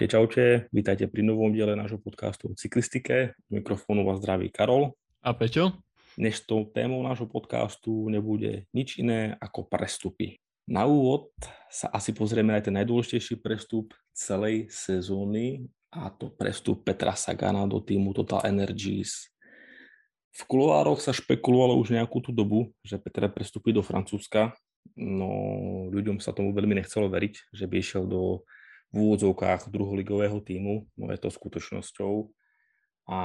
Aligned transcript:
Čaute, 0.00 0.16
čaute, 0.16 0.44
vítajte 0.72 1.04
pri 1.12 1.20
novom 1.20 1.52
diele 1.52 1.76
nášho 1.76 2.00
podcastu 2.00 2.48
o 2.48 2.56
cyklistike. 2.56 3.36
Mikrofónu 3.52 4.00
vás 4.08 4.16
zdraví 4.24 4.48
Karol. 4.48 4.96
A 5.20 5.36
Peťo? 5.36 5.76
Dnešnou 6.16 6.72
témou 6.72 7.04
nášho 7.04 7.28
podcastu 7.28 8.08
nebude 8.08 8.64
nič 8.72 8.96
iné 8.96 9.36
ako 9.44 9.68
prestupy. 9.68 10.40
Na 10.64 10.88
úvod 10.88 11.28
sa 11.68 11.92
asi 11.92 12.16
pozrieme 12.16 12.56
na 12.56 12.64
ten 12.64 12.72
najdôležitejší 12.80 13.44
prestup 13.44 13.92
celej 14.16 14.72
sezóny 14.72 15.68
a 15.92 16.08
to 16.08 16.32
prestup 16.32 16.80
Petra 16.80 17.12
Sagana 17.12 17.68
do 17.68 17.76
týmu 17.76 18.16
Total 18.16 18.48
Energies. 18.48 19.28
V 20.32 20.48
kuloároch 20.48 21.04
sa 21.04 21.12
špekulovalo 21.12 21.76
už 21.76 21.92
nejakú 21.92 22.24
tú 22.24 22.32
dobu, 22.32 22.72
že 22.80 22.96
Petra 22.96 23.28
prestupí 23.28 23.68
do 23.68 23.84
Francúzska, 23.84 24.56
no 24.96 25.28
ľuďom 25.92 26.24
sa 26.24 26.32
tomu 26.32 26.56
veľmi 26.56 26.80
nechcelo 26.80 27.12
veriť, 27.12 27.52
že 27.52 27.68
by 27.68 27.74
išiel 27.76 28.08
do 28.08 28.48
v 28.90 28.96
úvodzovkách 28.96 29.70
druholigového 29.70 30.42
týmu, 30.42 30.86
no 30.98 31.04
je 31.14 31.18
to 31.18 31.30
skutočnosťou 31.30 32.30
a 33.10 33.18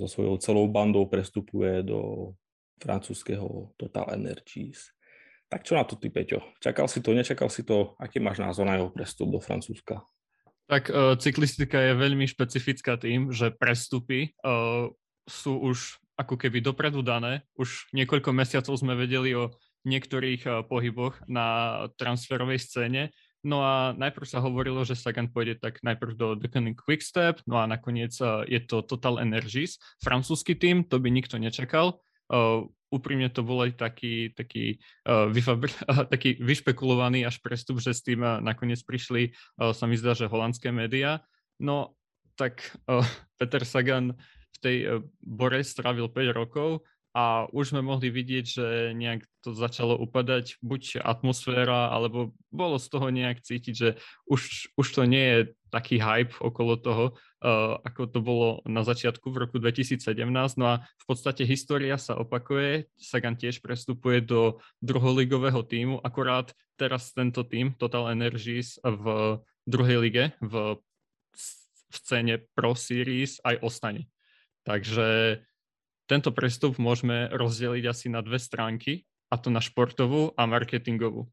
so 0.00 0.06
svojou 0.08 0.36
celou 0.40 0.64
bandou 0.68 1.04
prestupuje 1.08 1.84
do 1.84 2.32
francúzského 2.80 3.72
Total 3.76 4.16
Energies. 4.16 4.92
Tak 5.46 5.62
čo 5.62 5.78
na 5.78 5.86
to 5.86 5.94
ty, 5.96 6.10
Peťo? 6.10 6.42
Čakal 6.58 6.90
si 6.90 6.98
to, 7.00 7.14
nečakal 7.14 7.48
si 7.48 7.62
to? 7.62 7.94
Aký 8.02 8.18
máš 8.18 8.42
názor 8.42 8.66
na 8.66 8.76
jeho 8.76 8.90
prestup 8.90 9.30
do 9.30 9.38
Francúzska? 9.38 10.02
Tak 10.66 10.90
uh, 10.90 11.14
cyklistika 11.14 11.78
je 11.78 11.94
veľmi 11.94 12.26
špecifická 12.26 12.98
tým, 12.98 13.30
že 13.30 13.54
prestupy 13.54 14.34
uh, 14.42 14.90
sú 15.22 15.54
už 15.62 16.02
ako 16.18 16.34
keby 16.34 16.58
dopredu 16.58 17.06
dané. 17.06 17.46
Už 17.54 17.86
niekoľko 17.94 18.34
mesiacov 18.34 18.74
sme 18.74 18.98
vedeli 18.98 19.38
o 19.38 19.54
niektorých 19.86 20.42
uh, 20.42 20.52
pohyboch 20.66 21.22
na 21.30 21.78
transferovej 21.94 22.58
scéne 22.58 23.14
No 23.46 23.62
a 23.62 23.94
najprv 23.94 24.26
sa 24.26 24.42
hovorilo, 24.42 24.82
že 24.82 24.98
Sagan 24.98 25.30
pôjde 25.30 25.62
tak 25.62 25.78
najprv 25.86 26.18
do 26.18 26.34
Deccan 26.34 26.66
Quickstep, 26.74 27.46
no 27.46 27.62
a 27.62 27.70
nakoniec 27.70 28.10
uh, 28.18 28.42
je 28.42 28.58
to 28.58 28.82
Total 28.82 29.22
Energies, 29.22 29.78
francúzsky 30.02 30.58
tým, 30.58 30.82
to 30.82 30.98
by 30.98 31.14
nikto 31.14 31.38
nečakal. 31.38 32.02
Uh, 32.26 32.66
úprimne 32.90 33.30
to 33.30 33.46
bol 33.46 33.62
aj 33.62 33.78
taký, 33.78 34.34
taký, 34.34 34.82
uh, 35.06 35.30
vyfabr- 35.30 35.78
taký 36.12 36.42
vyšpekulovaný 36.42 37.22
až 37.22 37.38
prestup, 37.38 37.78
že 37.78 37.94
s 37.94 38.02
tým 38.02 38.18
nakoniec 38.42 38.82
prišli, 38.82 39.30
sa 39.62 39.84
mi 39.86 39.94
zdá, 39.94 40.18
že 40.18 40.26
holandské 40.26 40.74
médiá. 40.74 41.22
No 41.62 41.94
tak 42.34 42.74
Peter 43.38 43.62
Sagan 43.62 44.12
v 44.52 44.56
tej 44.58 44.76
Bore 45.24 45.62
strávil 45.62 46.10
5 46.10 46.34
rokov, 46.36 46.84
a 47.16 47.48
už 47.48 47.72
sme 47.72 47.80
mohli 47.80 48.12
vidieť, 48.12 48.44
že 48.44 48.66
nejak 48.92 49.24
to 49.40 49.56
začalo 49.56 49.96
upadať, 49.96 50.60
buď 50.60 51.00
atmosféra, 51.00 51.88
alebo 51.88 52.36
bolo 52.52 52.76
z 52.76 52.92
toho 52.92 53.08
nejak 53.08 53.40
cítiť, 53.40 53.72
že 53.72 53.88
už, 54.28 54.68
už 54.76 54.86
to 54.92 55.02
nie 55.08 55.24
je 55.24 55.40
taký 55.72 55.96
hype 55.96 56.36
okolo 56.44 56.76
toho, 56.76 57.16
uh, 57.40 57.80
ako 57.80 58.12
to 58.12 58.20
bolo 58.20 58.48
na 58.68 58.84
začiatku 58.84 59.32
v 59.32 59.48
roku 59.48 59.56
2017. 59.56 60.04
No 60.60 60.76
a 60.76 60.84
v 60.84 61.04
podstate 61.08 61.48
história 61.48 61.96
sa 61.96 62.20
opakuje, 62.20 62.84
Sagan 63.00 63.40
tiež 63.40 63.64
prestupuje 63.64 64.20
do 64.20 64.60
druholigového 64.84 65.64
týmu, 65.64 65.96
akorát 66.04 66.52
teraz 66.76 67.16
tento 67.16 67.48
tým, 67.48 67.72
Total 67.80 68.12
Energies 68.12 68.76
v 68.84 69.40
druhej 69.64 70.04
lige, 70.04 70.24
v, 70.44 70.76
v 71.32 71.94
scéne 71.96 72.44
Pro 72.52 72.76
Series 72.76 73.40
aj 73.40 73.64
ostane. 73.64 74.04
Takže 74.68 75.40
tento 76.06 76.30
prestup 76.30 76.78
môžeme 76.78 77.28
rozdeliť 77.34 77.84
asi 77.86 78.06
na 78.08 78.22
dve 78.22 78.38
stránky, 78.38 79.06
a 79.26 79.34
to 79.34 79.50
na 79.50 79.58
športovú 79.58 80.30
a 80.38 80.46
marketingovú. 80.46 81.26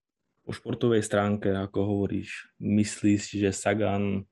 Po 0.44 0.52
športovej 0.52 1.06
stránke, 1.06 1.54
ako 1.54 1.80
hovoríš, 1.88 2.52
myslíš, 2.60 3.40
že 3.40 3.50
Sagan 3.54 4.26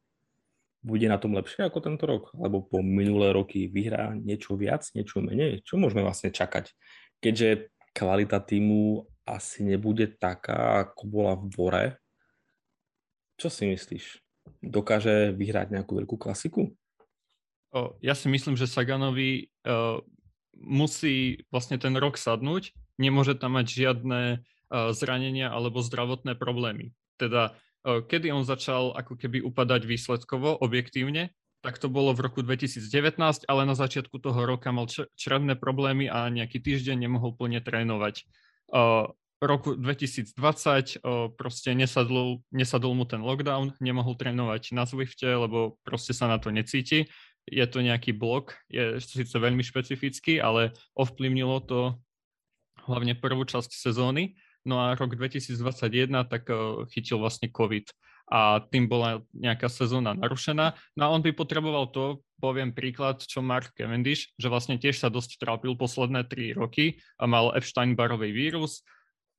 bude 0.82 1.06
na 1.06 1.22
tom 1.22 1.38
lepšie 1.38 1.70
ako 1.70 1.80
tento 1.80 2.04
rok? 2.10 2.34
Lebo 2.36 2.66
po 2.66 2.82
minulé 2.82 3.32
roky 3.32 3.70
vyhrá 3.70 4.18
niečo 4.18 4.58
viac, 4.58 4.84
niečo 4.98 5.22
menej? 5.22 5.62
Čo 5.62 5.78
môžeme 5.78 6.02
vlastne 6.02 6.34
čakať? 6.34 6.74
Keďže 7.22 7.70
kvalita 7.94 8.42
týmu 8.42 9.06
asi 9.28 9.64
nebude 9.64 10.10
taká, 10.18 10.90
ako 10.90 11.04
bola 11.08 11.34
v 11.38 11.46
Bore. 11.54 11.86
Čo 13.38 13.48
si 13.48 13.70
myslíš? 13.70 14.20
Dokáže 14.62 15.32
vyhrať 15.38 15.74
nejakú 15.74 16.02
veľkú 16.02 16.18
klasiku? 16.18 16.74
O, 17.72 17.96
ja 18.04 18.18
si 18.18 18.28
myslím, 18.28 18.60
že 18.60 18.68
Saganovi 18.68 19.48
uh, 19.64 20.04
musí 20.58 21.46
vlastne 21.50 21.80
ten 21.80 21.96
rok 21.98 22.20
sadnúť, 22.20 22.76
nemôže 23.00 23.36
tam 23.38 23.58
mať 23.58 23.68
žiadne 23.72 24.22
uh, 24.40 24.92
zranenia 24.94 25.50
alebo 25.50 25.82
zdravotné 25.82 26.36
problémy. 26.36 26.94
Teda 27.16 27.56
uh, 27.88 28.04
kedy 28.04 28.30
on 28.32 28.44
začal 28.44 28.94
ako 28.94 29.18
keby 29.18 29.42
upadať 29.42 29.88
výsledkovo, 29.88 30.58
objektívne, 30.60 31.34
tak 31.62 31.78
to 31.78 31.94
bolo 31.94 32.12
v 32.18 32.26
roku 32.26 32.42
2019, 32.42 33.46
ale 33.46 33.62
na 33.70 33.78
začiatku 33.78 34.18
toho 34.18 34.50
roka 34.50 34.74
mal 34.74 34.90
črevné 34.90 35.54
problémy 35.54 36.10
a 36.10 36.26
nejaký 36.34 36.58
týždeň 36.58 37.06
nemohol 37.06 37.38
plne 37.38 37.62
trénovať. 37.62 38.26
Uh, 38.74 39.14
roku 39.42 39.74
2020 39.74 40.38
uh, 40.38 41.30
proste 41.34 41.74
nesadol, 41.74 42.46
nesadol 42.54 42.94
mu 42.94 43.10
ten 43.10 43.22
lockdown, 43.22 43.74
nemohol 43.82 44.14
trénovať 44.14 44.74
na 44.74 44.86
Zwifte, 44.86 45.26
lebo 45.26 45.82
proste 45.86 46.14
sa 46.14 46.30
na 46.30 46.38
to 46.38 46.54
necíti 46.54 47.10
je 47.50 47.66
to 47.66 47.80
nejaký 47.82 48.14
blok, 48.14 48.58
je 48.70 49.02
síce 49.02 49.34
veľmi 49.34 49.66
špecifický, 49.66 50.38
ale 50.38 50.76
ovplyvnilo 50.94 51.58
to 51.66 51.80
hlavne 52.86 53.18
prvú 53.18 53.46
časť 53.46 53.72
sezóny. 53.74 54.38
No 54.62 54.78
a 54.78 54.94
rok 54.94 55.18
2021 55.18 55.58
tak 56.30 56.46
uh, 56.54 56.86
chytil 56.94 57.18
vlastne 57.18 57.50
COVID 57.50 57.90
a 58.32 58.64
tým 58.64 58.88
bola 58.88 59.20
nejaká 59.36 59.68
sezóna 59.68 60.16
narušená. 60.16 60.78
No 60.96 61.02
a 61.04 61.12
on 61.12 61.20
by 61.20 61.36
potreboval 61.36 61.92
to, 61.92 62.24
poviem 62.40 62.72
príklad, 62.72 63.20
čo 63.20 63.44
Mark 63.44 63.76
Cavendish, 63.76 64.32
že 64.40 64.48
vlastne 64.48 64.80
tiež 64.80 65.02
sa 65.02 65.12
dosť 65.12 65.36
trápil 65.42 65.76
posledné 65.76 66.24
tri 66.32 66.56
roky 66.56 67.04
a 67.20 67.28
mal 67.28 67.52
Epstein-Barový 67.52 68.32
vírus, 68.32 68.88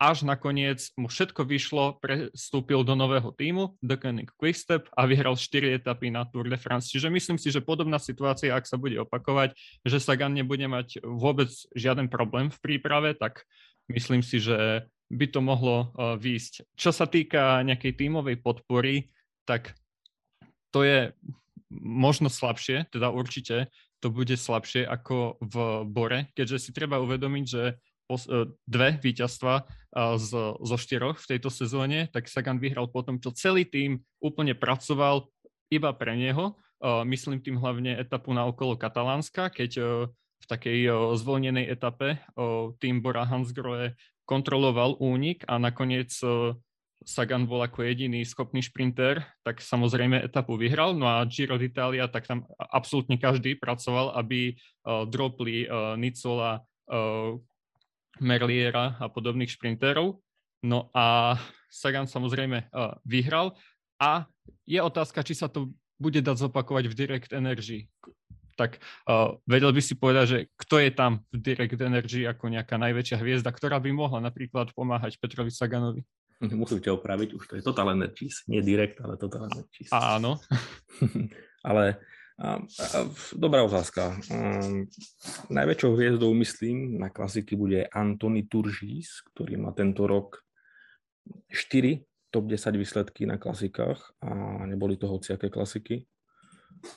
až 0.02 0.26
nakoniec 0.26 0.90
mu 0.98 1.06
všetko 1.06 1.46
vyšlo, 1.46 2.02
prestúpil 2.02 2.82
do 2.82 2.98
nového 2.98 3.30
týmu, 3.30 3.78
Koenig 3.78 4.34
Quickstep 4.34 4.90
a 4.98 5.06
vyhral 5.06 5.38
4 5.38 5.78
etapy 5.78 6.10
na 6.10 6.26
Tour 6.26 6.50
de 6.50 6.58
France. 6.58 6.90
Čiže 6.90 7.06
myslím 7.06 7.38
si, 7.38 7.54
že 7.54 7.62
podobná 7.62 8.02
situácia, 8.02 8.50
ak 8.50 8.66
sa 8.66 8.74
bude 8.74 8.98
opakovať, 8.98 9.54
že 9.86 10.02
Sagan 10.02 10.34
nebude 10.34 10.66
mať 10.66 11.06
vôbec 11.06 11.54
žiaden 11.78 12.10
problém 12.10 12.50
v 12.50 12.58
príprave, 12.58 13.14
tak 13.14 13.46
myslím 13.86 14.26
si, 14.26 14.42
že 14.42 14.90
by 15.12 15.26
to 15.30 15.40
mohlo 15.44 15.92
uh, 15.94 16.18
výjsť. 16.18 16.74
Čo 16.74 16.90
sa 16.90 17.06
týka 17.06 17.62
nejakej 17.62 17.94
tímovej 17.94 18.42
podpory, 18.42 19.12
tak 19.46 19.76
to 20.72 20.82
je 20.82 21.12
možno 21.70 22.32
slabšie, 22.32 22.90
teda 22.90 23.12
určite 23.12 23.68
to 24.02 24.10
bude 24.10 24.34
slabšie 24.34 24.82
ako 24.82 25.38
v 25.38 25.54
Bore, 25.86 26.20
keďže 26.34 26.58
si 26.58 26.70
treba 26.74 26.98
uvedomiť, 26.98 27.44
že 27.46 27.78
dve 28.68 29.00
víťazstva 29.00 29.54
e, 29.60 29.64
zo 30.60 30.76
štyroch 30.76 31.16
v 31.20 31.28
tejto 31.36 31.48
sezóne, 31.48 32.08
tak 32.12 32.28
Sagan 32.28 32.60
vyhral 32.60 32.88
potom, 32.92 33.16
čo 33.16 33.32
celý 33.32 33.64
tým 33.64 34.02
úplne 34.20 34.52
pracoval 34.52 35.28
iba 35.72 35.90
pre 35.96 36.16
neho. 36.16 36.52
E, 36.80 37.02
myslím 37.08 37.40
tým 37.40 37.56
hlavne 37.56 37.96
etapu 37.96 38.34
na 38.36 38.44
okolo 38.44 38.76
Katalánska, 38.76 39.48
keď 39.48 39.70
v 40.42 40.50
takej 40.50 40.90
zvolnenej 41.22 41.70
etape 41.70 42.18
tým 42.82 42.98
Bora 42.98 43.22
Hansgrohe 43.22 43.94
kontroloval 44.26 44.98
únik 44.98 45.46
a 45.46 45.54
nakoniec 45.54 46.10
Sagan 47.06 47.46
bol 47.46 47.62
ako 47.62 47.82
jediný 47.86 48.22
schopný 48.26 48.62
šprinter, 48.62 49.22
tak 49.46 49.62
samozrejme 49.62 50.18
etapu 50.22 50.58
vyhral. 50.58 50.98
No 50.98 51.06
a 51.06 51.22
Giro 51.30 51.58
d'Italia, 51.58 52.10
tak 52.10 52.26
tam 52.26 52.46
absolútne 52.58 53.18
každý 53.18 53.54
pracoval, 53.58 54.18
aby 54.18 54.58
dropli 55.10 55.66
Nicola, 55.98 56.62
Merliera 58.20 58.98
a 59.00 59.08
podobných 59.08 59.52
šprinterov. 59.54 60.20
No 60.62 60.92
a 60.92 61.36
Sagan 61.72 62.04
samozrejme 62.04 62.68
uh, 62.70 63.00
vyhral 63.08 63.56
a 63.96 64.28
je 64.66 64.78
otázka, 64.78 65.24
či 65.24 65.32
sa 65.32 65.48
to 65.48 65.72
bude 65.96 66.18
dať 66.18 66.36
zopakovať 66.36 66.90
v 66.90 66.96
Direct 66.98 67.30
Energy. 67.32 67.86
Tak 68.58 68.82
uh, 69.08 69.38
vedel 69.48 69.72
by 69.72 69.80
si 69.80 69.94
povedať, 69.96 70.24
že 70.28 70.38
kto 70.60 70.82
je 70.82 70.90
tam 70.92 71.24
v 71.32 71.38
Direct 71.40 71.80
Energy 71.80 72.28
ako 72.28 72.52
nejaká 72.52 72.76
najväčšia 72.76 73.16
hviezda, 73.22 73.48
ktorá 73.54 73.80
by 73.80 73.90
mohla 73.94 74.20
napríklad 74.20 74.74
pomáhať 74.76 75.16
Petrovi 75.16 75.54
Saganovi? 75.54 76.02
Musím 76.58 76.82
ťa 76.82 76.98
opraviť, 76.98 77.28
už 77.38 77.44
to 77.48 77.54
je 77.58 77.62
Total 77.62 77.88
Energies, 77.94 78.42
nie 78.50 78.60
Direct, 78.60 78.98
ale 79.00 79.14
Total 79.16 79.46
Energies. 79.48 79.88
Áno. 79.94 80.42
ale 81.68 82.02
Dobrá 83.36 83.62
otázka. 83.62 84.16
Najväčšou 85.52 85.92
hviezdou, 85.94 86.32
myslím, 86.34 86.98
na 86.98 87.12
klasiky 87.12 87.56
bude 87.56 87.86
Antony 87.92 88.48
Turžís, 88.48 89.20
ktorý 89.32 89.60
má 89.60 89.70
tento 89.76 90.08
rok 90.08 90.40
4 91.52 92.02
top 92.32 92.48
10 92.48 92.80
výsledky 92.80 93.28
na 93.28 93.36
klasikách 93.36 94.00
a 94.24 94.64
neboli 94.64 94.96
to 94.96 95.06
hociaké 95.06 95.52
klasiky. 95.52 96.08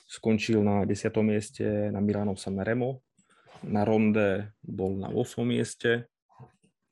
Skončil 0.08 0.64
na 0.64 0.88
10. 0.88 1.12
mieste 1.20 1.92
na 1.92 2.00
Milano 2.00 2.34
Sanremo, 2.34 3.04
na 3.62 3.84
Ronde 3.84 4.56
bol 4.64 4.96
na 4.96 5.12
8. 5.12 5.44
mieste, 5.44 6.08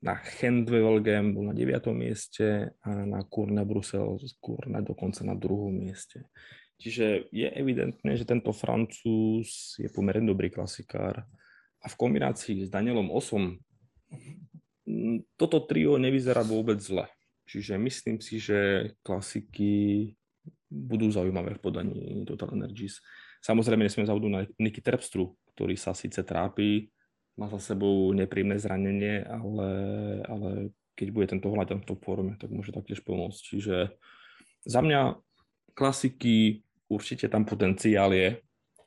na 0.05 0.13
Handwevelgem 0.13 1.33
bol 1.33 1.49
na 1.49 1.57
9. 1.57 1.91
mieste 1.97 2.77
a 2.85 2.89
na 3.03 3.25
Kurne 3.25 3.65
Brusel 3.65 4.21
Kurne 4.37 4.85
dokonca 4.85 5.25
na 5.25 5.33
2. 5.33 5.73
mieste. 5.73 6.29
Čiže 6.75 7.31
je 7.31 7.47
evidentné, 7.47 8.19
že 8.19 8.27
tento 8.27 8.51
Francúz 8.51 9.79
je 9.79 9.87
pomerne 9.87 10.27
dobrý 10.27 10.51
klasikár 10.51 11.23
a 11.79 11.87
v 11.87 11.95
kombinácii 11.95 12.67
s 12.67 12.69
Danielom 12.69 13.13
Osom 13.13 13.55
toto 15.39 15.57
trio 15.65 15.97
nevyzerá 15.97 16.45
vôbec 16.45 16.77
zle. 16.77 17.09
Čiže 17.45 17.77
myslím 17.77 18.17
si, 18.21 18.41
že 18.41 18.91
klasiky 19.05 20.13
budú 20.69 21.09
zaujímavé 21.13 21.57
v 21.57 21.63
podaní 21.63 22.25
Total 22.25 22.53
Energies. 22.57 23.01
Samozrejme 23.41 23.85
nesmieme 23.85 24.09
zabudnúť 24.09 24.33
na 24.33 24.41
Niky 24.57 24.81
Terpstru, 24.81 25.37
ktorý 25.53 25.77
sa 25.77 25.93
síce 25.93 26.25
trápi, 26.25 26.89
má 27.35 27.51
za 27.51 27.75
sebou 27.75 28.09
nepríjemné 28.15 28.57
zranenie, 28.57 29.21
ale, 29.27 29.69
ale 30.25 30.49
keď 30.95 31.07
bude 31.11 31.27
tento 31.27 31.51
hľadať 31.51 31.83
v 31.83 31.87
top 31.87 32.01
forme, 32.01 32.33
tak 32.39 32.49
môže 32.49 32.71
taktiež 32.71 33.03
pomôcť. 33.03 33.39
Čiže 33.39 33.75
za 34.65 34.81
mňa 34.81 35.19
klasiky 35.75 36.63
určite 36.89 37.27
tam 37.27 37.43
potenciál 37.43 38.15
je. 38.15 38.39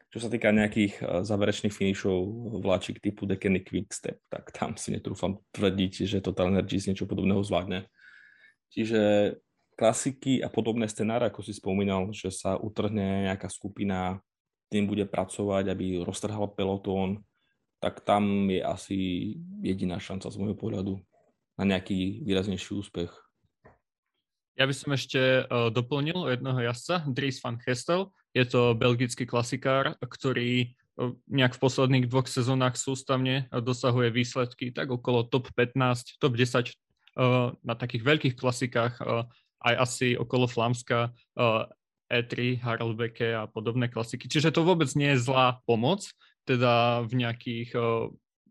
Čo 0.08 0.25
sa 0.25 0.29
týka 0.32 0.49
nejakých 0.49 0.94
eh, 0.99 1.06
záverečných 1.23 1.75
finišov 1.75 2.17
vláčik 2.64 2.99
typu 2.99 3.29
Dekeny 3.29 3.61
Quickstep, 3.61 4.19
tak 4.32 4.50
tam 4.56 4.75
si 4.81 4.96
netrúfam 4.96 5.38
tvrdiť, 5.52 6.08
že 6.08 6.25
Total 6.25 6.49
Energies 6.49 6.88
niečo 6.88 7.05
podobného 7.05 7.44
zvládne. 7.44 7.85
Čiže 8.73 9.37
klasiky 9.79 10.43
a 10.43 10.50
podobné 10.50 10.90
scenáre, 10.90 11.31
ako 11.31 11.44
si 11.44 11.55
spomínal, 11.55 12.11
že 12.11 12.35
sa 12.35 12.58
utrhne 12.58 13.31
nejaká 13.31 13.46
skupina, 13.46 14.19
tým 14.69 14.84
bude 14.84 15.06
pracovať, 15.08 15.70
aby 15.70 16.02
roztrhal 16.05 16.52
pelotón, 16.52 17.25
tak 17.79 18.02
tam 18.02 18.50
je 18.50 18.61
asi 18.61 18.99
jediná 19.62 20.02
šanca 20.02 20.29
z 20.29 20.37
môjho 20.37 20.58
pohľadu 20.58 20.94
na 21.55 21.64
nejaký 21.64 22.26
výraznejší 22.26 22.75
úspech. 22.75 23.27
Ja 24.58 24.66
by 24.66 24.75
som 24.75 24.90
ešte 24.90 25.46
uh, 25.46 25.70
doplnil 25.70 26.34
jedného 26.34 26.58
jazdca, 26.66 27.06
Dries 27.06 27.38
van 27.38 27.62
Gestel. 27.62 28.10
Je 28.34 28.43
to 28.43 28.75
belgický 28.75 29.22
klasikár, 29.22 29.94
ktorý 30.02 30.75
uh, 30.99 31.14
nejak 31.31 31.55
v 31.55 31.62
posledných 31.62 32.10
dvoch 32.10 32.26
sezónach 32.26 32.75
sústavne 32.75 33.46
dosahuje 33.55 34.10
výsledky 34.10 34.75
tak 34.75 34.90
okolo 34.90 35.31
top 35.31 35.55
15, 35.55 36.19
top 36.19 36.34
10 36.34 36.75
uh, 36.75 37.55
na 37.62 37.75
takých 37.78 38.02
veľkých 38.02 38.34
klasikách 38.34 38.99
aj 39.58 39.75
asi 39.75 40.14
okolo 40.14 40.46
Flámska, 40.46 41.10
E3, 42.06 42.62
Haraldbeke 42.62 43.34
a 43.34 43.50
podobné 43.50 43.90
klasiky. 43.90 44.31
Čiže 44.31 44.55
to 44.55 44.62
vôbec 44.62 44.87
nie 44.94 45.19
je 45.19 45.26
zlá 45.26 45.58
pomoc, 45.66 46.06
teda 46.46 47.02
v 47.10 47.26
nejakých 47.26 47.75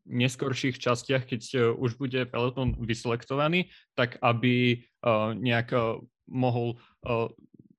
neskorších 0.07 0.79
častiach, 0.79 1.27
keď 1.27 1.75
už 1.75 1.99
bude 1.99 2.23
peloton 2.31 2.73
vyselektovaný, 2.79 3.69
tak 3.93 4.15
aby 4.23 4.81
nejak 5.35 5.75
mohol 6.31 6.79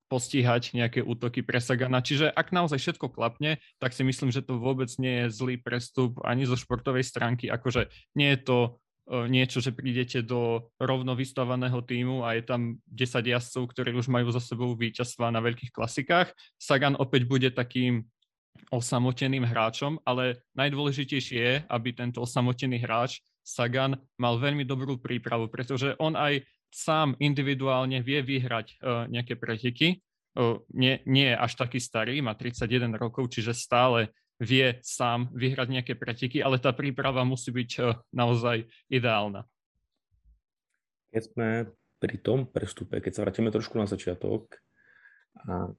postíhať 0.09 0.73
nejaké 0.73 1.05
útoky 1.05 1.45
pre 1.45 1.61
Sagana. 1.61 2.01
Čiže 2.01 2.33
ak 2.33 2.49
naozaj 2.49 2.81
všetko 2.81 3.13
klapne, 3.13 3.61
tak 3.77 3.93
si 3.93 4.01
myslím, 4.09 4.33
že 4.33 4.41
to 4.41 4.57
vôbec 4.57 4.89
nie 4.97 5.25
je 5.25 5.37
zlý 5.37 5.61
prestup 5.61 6.17
ani 6.25 6.49
zo 6.49 6.57
športovej 6.57 7.05
stránky. 7.05 7.53
Akože 7.53 7.93
nie 8.17 8.33
je 8.33 8.41
to 8.41 8.59
niečo, 9.09 9.65
že 9.65 9.73
prídete 9.73 10.21
do 10.21 10.69
rovno 10.77 11.17
vystavaného 11.17 11.81
týmu 11.81 12.25
a 12.25 12.37
je 12.37 12.45
tam 12.45 12.77
10 12.93 13.25
jazdcov, 13.25 13.73
ktorí 13.73 13.97
už 13.97 14.09
majú 14.09 14.29
za 14.33 14.41
sebou 14.41 14.73
víťazstva 14.77 15.33
na 15.33 15.41
veľkých 15.45 15.73
klasikách. 15.73 16.33
Sagan 16.57 16.97
opäť 16.97 17.25
bude 17.25 17.49
takým 17.53 18.09
osamoteným 18.71 19.47
hráčom, 19.47 19.99
ale 20.05 20.45
najdôležitejšie 20.59 21.39
je, 21.39 21.55
aby 21.67 21.89
tento 21.95 22.23
osamotený 22.23 22.83
hráč 22.83 23.25
Sagan 23.43 23.97
mal 24.21 24.37
veľmi 24.37 24.69
dobrú 24.69 25.01
prípravu, 25.01 25.49
pretože 25.49 25.97
on 25.97 26.13
aj 26.13 26.45
sám 26.69 27.17
individuálne 27.17 28.05
vie 28.05 28.21
vyhrať 28.21 28.67
uh, 28.77 29.09
nejaké 29.09 29.41
preteky. 29.41 30.05
Uh, 30.37 30.61
nie, 30.77 31.01
nie 31.09 31.33
je 31.33 31.37
až 31.37 31.57
taký 31.57 31.81
starý, 31.81 32.21
má 32.21 32.37
31 32.37 32.93
rokov, 33.01 33.33
čiže 33.33 33.57
stále 33.57 34.13
vie 34.39 34.79
sám 34.87 35.29
vyhrať 35.35 35.69
nejaké 35.69 35.95
preteky, 35.99 36.39
ale 36.41 36.63
tá 36.63 36.71
príprava 36.71 37.27
musí 37.27 37.51
byť 37.51 37.71
eh, 37.83 37.99
naozaj 38.15 38.71
ideálna. 38.87 39.43
Keď 41.11 41.23
sme 41.35 41.49
pri 41.99 42.17
tom 42.23 42.47
prestupe, 42.47 43.03
keď 43.03 43.13
sa 43.19 43.23
vrátime 43.27 43.51
trošku 43.51 43.75
na 43.75 43.91
začiatok, 43.91 44.63
a 45.39 45.71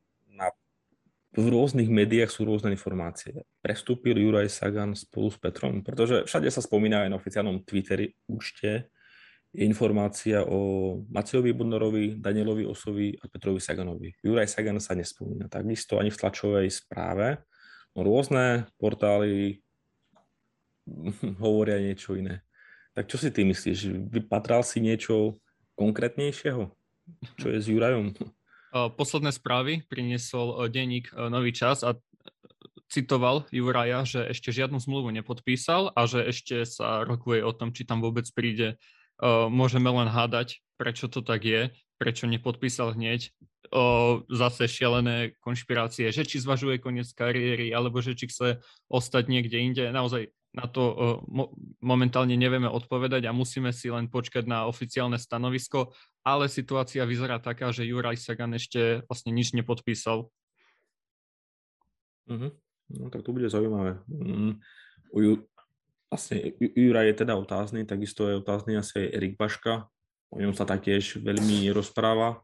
v 1.30 1.46
rôznych 1.46 1.90
médiách 1.90 2.34
sú 2.34 2.42
rôzne 2.46 2.74
informácie. 2.74 3.46
Prestúpil 3.62 4.18
Juraj 4.18 4.50
Sagan 4.50 4.98
spolu 4.98 5.30
s 5.30 5.38
Petrom, 5.38 5.86
pretože 5.86 6.26
všade 6.26 6.50
sa 6.50 6.62
spomína 6.66 7.06
aj 7.06 7.10
na 7.14 7.18
oficiálnom 7.22 7.62
Twitteri 7.62 8.18
účte 8.26 8.90
je 9.50 9.66
informácia 9.66 10.46
o 10.46 11.02
Macejovi 11.10 11.58
Budnorovi, 11.58 12.22
Danielovi 12.22 12.70
Osovi 12.70 13.18
a 13.18 13.26
Petrovi 13.26 13.58
Saganovi. 13.58 14.14
Juraj 14.22 14.46
Sagan 14.46 14.78
sa 14.78 14.94
nespomína. 14.94 15.50
Takisto 15.50 15.98
ani 15.98 16.14
v 16.14 16.20
tlačovej 16.22 16.70
správe 16.70 17.42
rôzne 17.98 18.70
portály 18.78 19.66
hovoria 21.44 21.82
niečo 21.82 22.14
iné. 22.14 22.46
Tak 22.94 23.10
čo 23.10 23.18
si 23.18 23.34
ty 23.34 23.42
myslíš? 23.42 24.10
Vypatral 24.14 24.62
si 24.62 24.86
niečo 24.86 25.42
konkrétnejšieho? 25.78 26.70
Čo 27.42 27.48
je 27.50 27.58
s 27.58 27.66
Jurajom? 27.66 28.14
Posledné 28.69 29.33
správy 29.33 29.81
priniesol 29.89 30.69
denník 30.69 31.10
Nový 31.16 31.50
čas 31.54 31.81
a 31.81 31.98
citoval 32.89 33.45
Juraja, 33.54 34.01
že 34.06 34.25
ešte 34.30 34.50
žiadnu 34.50 34.81
zmluvu 34.81 35.13
nepodpísal 35.13 35.94
a 35.94 36.10
že 36.10 36.25
ešte 36.25 36.66
sa 36.66 37.06
rokuje 37.06 37.45
o 37.45 37.54
tom, 37.54 37.69
či 37.69 37.86
tam 37.86 38.01
vôbec 38.01 38.25
príde. 38.33 38.81
Môžeme 39.50 39.89
len 39.89 40.10
hádať, 40.10 40.62
prečo 40.80 41.06
to 41.06 41.21
tak 41.21 41.45
je, 41.45 41.69
prečo 42.00 42.25
nepodpísal 42.25 42.95
hneď 42.95 43.36
o, 43.69 44.24
zase 44.31 44.72
šialené 44.72 45.36
konšpirácie, 45.44 46.07
že 46.15 46.24
či 46.24 46.39
zvažuje 46.39 46.80
koniec 46.80 47.12
kariéry, 47.12 47.75
alebo 47.75 48.00
že 48.00 48.15
či 48.15 48.31
chce 48.31 48.63
ostať 48.88 49.27
niekde 49.27 49.60
inde. 49.60 49.83
Naozaj 49.92 50.31
na 50.50 50.66
to 50.66 51.22
mo, 51.30 51.54
momentálne 51.78 52.34
nevieme 52.34 52.66
odpovedať 52.66 53.30
a 53.30 53.36
musíme 53.36 53.69
si 53.69 53.94
len 53.94 54.10
počkať 54.10 54.50
na 54.50 54.66
oficiálne 54.66 55.22
stanovisko, 55.22 55.94
ale 56.25 56.50
situácia 56.50 57.06
vyzerá 57.06 57.38
taká, 57.38 57.69
že 57.69 57.86
Juraj 57.86 58.18
Sagan 58.18 58.57
ešte 58.57 59.06
vlastne 59.06 59.30
nič 59.30 59.54
nepodpísal. 59.54 60.25
Mm-hmm. 62.29 62.51
No 62.98 63.13
tak 63.13 63.22
to 63.22 63.34
bude 63.34 63.46
zaujímavé. 63.46 64.01
Mm. 64.10 64.58
Ju, 65.13 65.46
vlastne 66.10 66.58
Juraj 66.58 67.13
je 67.13 67.15
teda 67.22 67.38
otázny, 67.38 67.86
takisto 67.86 68.25
je 68.25 68.41
otázny 68.41 68.77
asi 68.77 69.06
aj 69.06 69.13
Erik 69.13 69.38
Baška, 69.38 69.86
o 70.34 70.38
ňom 70.41 70.58
sa 70.58 70.65
taktiež 70.65 71.22
veľmi 71.22 71.70
rozpráva. 71.70 72.41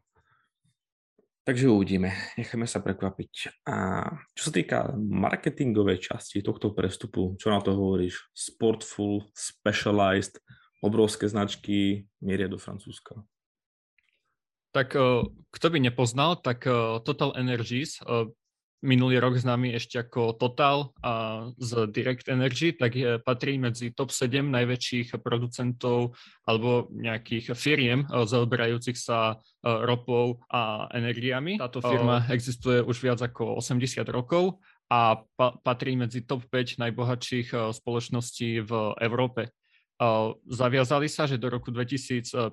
Takže 1.46 1.70
uvidíme, 1.70 2.10
necháme 2.34 2.66
sa 2.66 2.82
prekvapiť. 2.82 3.62
A 3.70 4.02
čo 4.34 4.50
sa 4.50 4.52
týka 4.52 4.90
marketingovej 4.98 6.02
časti 6.02 6.42
tohto 6.42 6.74
prestupu, 6.74 7.38
čo 7.38 7.54
na 7.54 7.62
to 7.62 7.70
hovoríš? 7.70 8.18
Sportful, 8.34 9.30
Specialized, 9.30 10.42
obrovské 10.82 11.30
značky 11.30 12.10
mieria 12.18 12.50
do 12.50 12.58
Francúzska. 12.58 13.22
Tak 14.74 14.98
eh, 14.98 15.22
kto 15.54 15.66
by 15.70 15.78
nepoznal, 15.86 16.34
tak 16.42 16.66
eh, 16.66 16.98
Total 17.06 17.38
Energies 17.38 18.02
eh, 18.02 18.26
minulý 18.84 19.16
rok 19.16 19.40
známy 19.40 19.72
ešte 19.72 19.96
ako 19.96 20.36
Total 20.36 20.92
a 21.00 21.46
z 21.56 21.88
Direct 21.88 22.28
Energy, 22.28 22.76
tak 22.76 22.92
je, 22.92 23.16
patrí 23.22 23.56
medzi 23.56 23.92
top 23.96 24.12
7 24.12 24.44
najväčších 24.52 25.16
producentov 25.24 26.16
alebo 26.44 26.90
nejakých 26.92 27.56
firiem 27.56 28.04
eh, 28.04 28.24
zaoberajúcich 28.28 28.96
sa 28.98 29.36
eh, 29.36 29.38
ropou 29.64 30.44
a 30.52 30.90
energiami. 30.92 31.56
Táto 31.56 31.80
firma 31.80 32.28
existuje 32.28 32.84
už 32.84 32.96
viac 33.00 33.20
ako 33.24 33.58
80 33.64 34.04
rokov 34.12 34.60
a 34.92 35.18
pa- 35.34 35.56
patrí 35.64 35.96
medzi 35.96 36.22
top 36.22 36.44
5 36.52 36.76
najbohatších 36.82 37.48
eh, 37.56 37.60
spoločností 37.72 38.64
v 38.66 38.72
Európe. 39.00 39.52
Zaviazali 40.44 41.08
sa, 41.08 41.24
že 41.24 41.40
do 41.40 41.48
roku 41.48 41.72
2050 41.72 42.52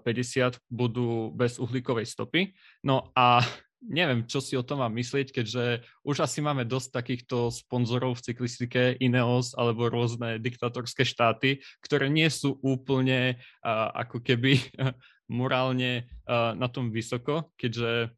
budú 0.72 1.28
bez 1.36 1.60
uhlíkovej 1.60 2.08
stopy. 2.08 2.56
No 2.88 3.12
a 3.20 3.44
neviem, 3.88 4.24
čo 4.24 4.40
si 4.40 4.56
o 4.56 4.64
tom 4.64 4.80
mám 4.80 4.94
myslieť, 4.96 5.36
keďže 5.36 5.84
už 6.08 6.24
asi 6.24 6.40
máme 6.40 6.64
dosť 6.64 6.90
takýchto 6.96 7.52
sponzorov 7.52 8.20
v 8.20 8.26
cyklistike, 8.32 8.96
Ineos 9.00 9.54
alebo 9.54 9.92
rôzne 9.92 10.40
diktatorské 10.40 11.04
štáty, 11.04 11.60
ktoré 11.84 12.08
nie 12.08 12.28
sú 12.32 12.56
úplne 12.64 13.38
uh, 13.64 13.92
ako 14.08 14.24
keby 14.24 14.60
morálne 15.40 16.08
uh, 16.28 16.56
na 16.56 16.72
tom 16.72 16.90
vysoko, 16.90 17.52
keďže 17.60 18.14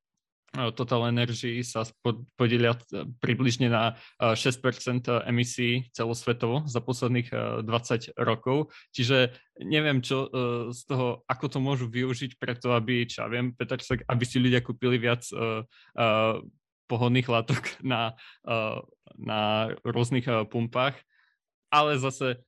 Total 0.55 1.11
Energy 1.11 1.59
sa 1.67 1.83
podielia 2.39 2.79
približne 3.19 3.67
na 3.67 3.99
6% 4.19 5.27
emisí 5.27 5.91
celosvetovo 5.91 6.63
za 6.63 6.79
posledných 6.79 7.29
20 7.67 8.15
rokov. 8.15 8.71
Čiže 8.95 9.35
neviem, 9.67 9.99
čo 9.99 10.31
z 10.71 10.81
toho, 10.87 11.27
ako 11.27 11.45
to 11.51 11.59
môžu 11.59 11.85
využiť 11.91 12.39
preto, 12.39 12.71
aby, 12.71 13.03
čo 13.03 13.23
ja 13.23 13.27
viem, 13.27 13.51
Peter, 13.51 13.79
aby 14.07 14.23
si 14.23 14.39
ľudia 14.39 14.63
kúpili 14.63 14.95
viac 14.95 15.27
pohodných 16.87 17.27
látok 17.27 17.63
na, 17.83 18.15
na 19.19 19.71
rôznych 19.83 20.47
pumpách. 20.47 20.95
Ale 21.67 21.99
zase 21.99 22.39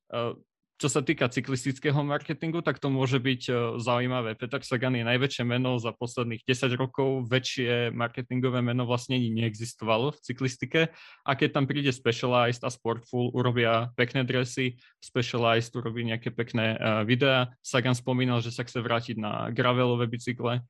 čo 0.78 0.94
sa 0.94 1.02
týka 1.02 1.26
cyklistického 1.26 1.98
marketingu, 2.06 2.62
tak 2.62 2.78
to 2.78 2.94
môže 2.94 3.18
byť 3.18 3.42
uh, 3.50 3.58
zaujímavé. 3.82 4.38
Peter 4.38 4.62
Sagan 4.62 4.94
je 4.94 5.10
najväčšie 5.10 5.42
meno 5.42 5.82
za 5.82 5.90
posledných 5.90 6.46
10 6.46 6.78
rokov, 6.78 7.26
väčšie 7.26 7.90
marketingové 7.90 8.62
meno 8.62 8.86
vlastne 8.86 9.18
neexistovalo 9.18 10.14
v 10.14 10.20
cyklistike 10.22 10.82
a 11.26 11.32
keď 11.34 11.50
tam 11.58 11.66
príde 11.66 11.90
Specialized 11.90 12.62
a 12.62 12.70
Sportful, 12.70 13.34
urobia 13.34 13.90
pekné 13.98 14.22
dresy, 14.22 14.78
Specialized 15.02 15.74
urobí 15.74 16.06
nejaké 16.06 16.30
pekné 16.30 16.78
uh, 16.78 17.02
videá. 17.02 17.50
Sagan 17.66 17.98
spomínal, 17.98 18.46
že 18.46 18.54
sa 18.54 18.62
chce 18.62 18.78
vrátiť 18.78 19.18
na 19.18 19.50
gravelové 19.50 20.06
bicykle 20.06 20.62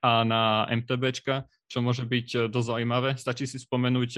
a 0.00 0.12
na 0.24 0.64
MTBčka, 0.72 1.44
čo 1.68 1.84
môže 1.84 2.08
byť 2.08 2.28
uh, 2.34 2.40
dosť 2.48 2.68
zaujímavé. 2.72 3.20
Stačí 3.20 3.44
si 3.44 3.60
spomenúť 3.60 4.10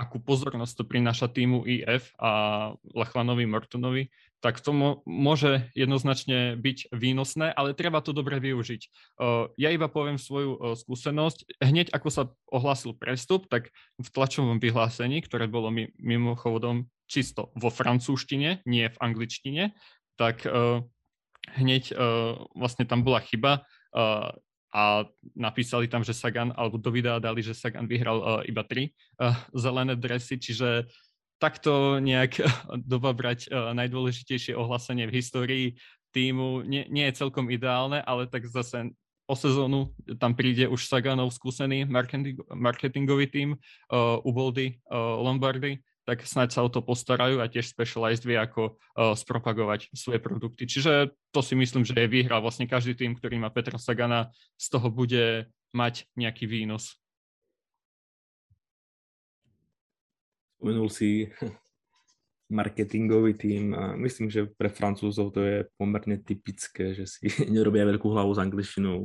akú 0.00 0.18
pozornosť 0.18 0.74
to 0.82 0.84
prináša 0.88 1.28
týmu 1.28 1.62
IF 1.68 2.10
a 2.16 2.72
Lachlanovi 2.96 3.44
Mortonovi, 3.46 4.08
tak 4.42 4.58
to 4.58 4.74
môže 5.06 5.70
jednoznačne 5.78 6.58
byť 6.58 6.90
výnosné, 6.90 7.54
ale 7.54 7.78
treba 7.78 8.02
to 8.02 8.10
dobre 8.10 8.42
využiť. 8.42 8.82
Ja 9.54 9.70
iba 9.70 9.86
poviem 9.86 10.18
svoju 10.18 10.74
skúsenosť. 10.74 11.62
Hneď 11.62 11.94
ako 11.94 12.08
sa 12.10 12.22
ohlásil 12.50 12.98
prestup, 12.98 13.46
tak 13.46 13.70
v 14.02 14.08
tlačovom 14.10 14.58
vyhlásení, 14.58 15.22
ktoré 15.22 15.46
bolo 15.46 15.70
mimochodom 16.00 16.90
čisto 17.06 17.54
vo 17.54 17.70
francúzštine, 17.70 18.66
nie 18.66 18.90
v 18.90 18.98
angličtine, 18.98 19.78
tak 20.18 20.42
hneď 21.54 21.94
vlastne 22.58 22.82
tam 22.82 23.06
bola 23.06 23.22
chyba 23.22 23.62
a 24.72 25.04
napísali 25.36 25.84
tam, 25.86 26.00
že 26.00 26.16
Sagan, 26.16 26.56
alebo 26.56 26.80
do 26.80 26.88
videa 26.88 27.20
dali, 27.20 27.44
že 27.44 27.52
Sagan 27.52 27.84
vyhral 27.84 28.18
uh, 28.18 28.40
iba 28.48 28.64
tri 28.64 28.96
uh, 29.20 29.36
zelené 29.52 29.94
dresy, 30.00 30.40
čiže 30.40 30.88
takto 31.36 32.00
nejak 32.00 32.40
doba 32.80 33.12
brať 33.12 33.52
uh, 33.52 33.76
najdôležitejšie 33.76 34.56
ohlásenie 34.56 35.04
v 35.04 35.16
histórii 35.20 35.66
týmu. 36.16 36.64
Nie, 36.64 36.88
nie 36.88 37.04
je 37.12 37.18
celkom 37.20 37.52
ideálne, 37.52 38.00
ale 38.00 38.24
tak 38.24 38.48
zase 38.48 38.96
o 39.28 39.34
sezónu 39.36 39.92
tam 40.18 40.32
príde 40.32 40.66
už 40.66 40.88
Saganov 40.88 41.32
skúsený 41.36 41.84
marketing, 41.86 42.40
marketingový 42.52 43.26
tým, 43.28 43.48
uh, 43.54 44.24
Uboldy, 44.24 44.80
uh, 44.88 45.20
Lombardy, 45.20 45.80
tak 46.02 46.26
snáď 46.26 46.48
sa 46.50 46.60
o 46.66 46.68
to 46.70 46.82
postarajú 46.82 47.38
a 47.38 47.46
tiež 47.46 47.70
Specialized 47.70 48.26
vie, 48.26 48.34
ako 48.34 48.74
uh, 48.74 49.14
spropagovať 49.14 49.94
svoje 49.94 50.18
produkty. 50.18 50.66
Čiže 50.66 51.14
to 51.30 51.40
si 51.40 51.54
myslím, 51.54 51.86
že 51.86 51.94
je 51.94 52.10
výhra. 52.10 52.42
Vlastne 52.42 52.66
každý 52.66 52.98
tým, 52.98 53.14
ktorý 53.14 53.38
má 53.38 53.54
Petra 53.54 53.78
Sagana, 53.78 54.34
z 54.58 54.66
toho 54.66 54.90
bude 54.90 55.46
mať 55.70 56.10
nejaký 56.18 56.50
výnos. 56.50 56.98
Spomenul 60.58 60.90
si 60.90 61.30
marketingový 62.58 63.38
tým 63.38 63.72
myslím, 64.02 64.28
že 64.28 64.50
pre 64.50 64.68
Francúzov 64.68 65.30
to 65.32 65.40
je 65.40 65.56
pomerne 65.78 66.18
typické, 66.20 66.98
že 66.98 67.06
si 67.06 67.30
nerobia 67.54 67.86
veľkú 67.86 68.10
hlavu 68.10 68.34
s 68.34 68.42
angličtinou 68.42 68.98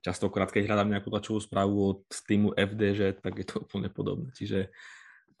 častokrát, 0.00 0.48
keď 0.48 0.68
hľadám 0.68 0.90
nejakú 0.96 1.08
tlačovú 1.12 1.38
správu 1.44 1.76
od 1.76 2.00
týmu 2.24 2.56
FDŽ, 2.56 3.20
tak 3.20 3.34
je 3.36 3.46
to 3.46 3.62
úplne 3.64 3.92
podobné. 3.92 4.32
Čiže 4.32 4.72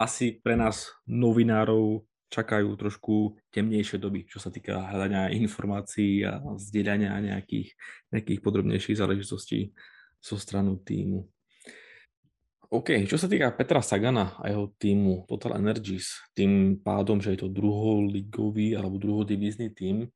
asi 0.00 0.40
pre 0.40 0.56
nás 0.56 0.88
novinárov 1.04 2.08
čakajú 2.32 2.72
trošku 2.78 3.36
temnejšie 3.52 4.00
doby, 4.00 4.24
čo 4.24 4.40
sa 4.40 4.48
týka 4.48 4.80
hľadania 4.80 5.34
informácií 5.34 6.24
a 6.24 6.40
zdieľania 6.56 7.12
nejakých, 7.20 7.74
nejakých 8.14 8.40
podrobnejších 8.40 8.96
záležitostí 8.96 9.76
zo 10.22 10.36
stranu 10.40 10.80
týmu. 10.80 11.26
OK, 12.70 13.02
čo 13.10 13.18
sa 13.18 13.26
týka 13.26 13.50
Petra 13.50 13.82
Sagana 13.82 14.38
a 14.38 14.46
jeho 14.46 14.70
týmu 14.78 15.26
Total 15.26 15.58
Energies, 15.58 16.22
tým 16.38 16.78
pádom, 16.78 17.18
že 17.18 17.34
je 17.34 17.42
to 17.42 17.50
druholigový 17.50 18.78
alebo 18.78 18.94
druhodivízny 18.94 19.74
tým, 19.74 20.06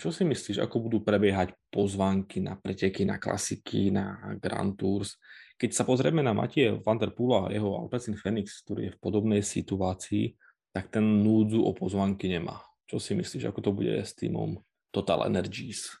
čo 0.00 0.08
si 0.08 0.24
myslíš, 0.24 0.58
ako 0.64 0.88
budú 0.88 0.98
prebiehať 1.04 1.52
pozvánky 1.68 2.40
na 2.40 2.56
preteky, 2.56 3.04
na 3.04 3.20
klasiky, 3.20 3.92
na 3.92 4.36
Grand 4.40 4.72
Tours? 4.72 5.20
Keď 5.60 5.70
sa 5.76 5.84
pozrieme 5.84 6.24
na 6.24 6.32
Matie 6.32 6.80
Van 6.80 6.96
der 6.96 7.12
Poola 7.12 7.46
a 7.46 7.52
jeho 7.52 7.76
Alpecin 7.76 8.16
Phoenix, 8.16 8.64
ktorý 8.64 8.88
je 8.88 8.94
v 8.96 9.02
podobnej 9.02 9.44
situácii, 9.44 10.34
tak 10.72 10.88
ten 10.88 11.04
núdzu 11.20 11.60
o 11.60 11.76
pozvanky 11.76 12.32
nemá. 12.32 12.64
Čo 12.88 12.96
si 12.96 13.12
myslíš, 13.12 13.46
ako 13.46 13.60
to 13.60 13.70
bude 13.76 13.92
s 13.92 14.16
týmom 14.16 14.56
Total 14.88 15.28
Energies? 15.28 15.92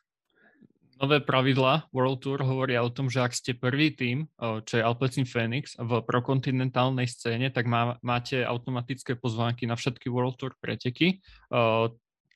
Nové 1.02 1.18
pravidla 1.18 1.90
World 1.90 2.22
Tour 2.22 2.40
hovoria 2.46 2.78
o 2.78 2.90
tom, 2.90 3.10
že 3.10 3.20
ak 3.20 3.34
ste 3.34 3.58
prvý 3.58 3.90
tým, 3.90 4.30
čo 4.38 4.78
je 4.78 4.86
Alpecin 4.86 5.26
Phoenix 5.26 5.74
v 5.74 5.98
prokontinentálnej 5.98 7.10
scéne, 7.10 7.50
tak 7.50 7.66
má, 7.66 7.98
máte 8.06 8.40
automatické 8.46 9.18
pozvánky 9.18 9.66
na 9.66 9.74
všetky 9.74 10.06
World 10.06 10.38
Tour 10.38 10.54
preteky 10.62 11.18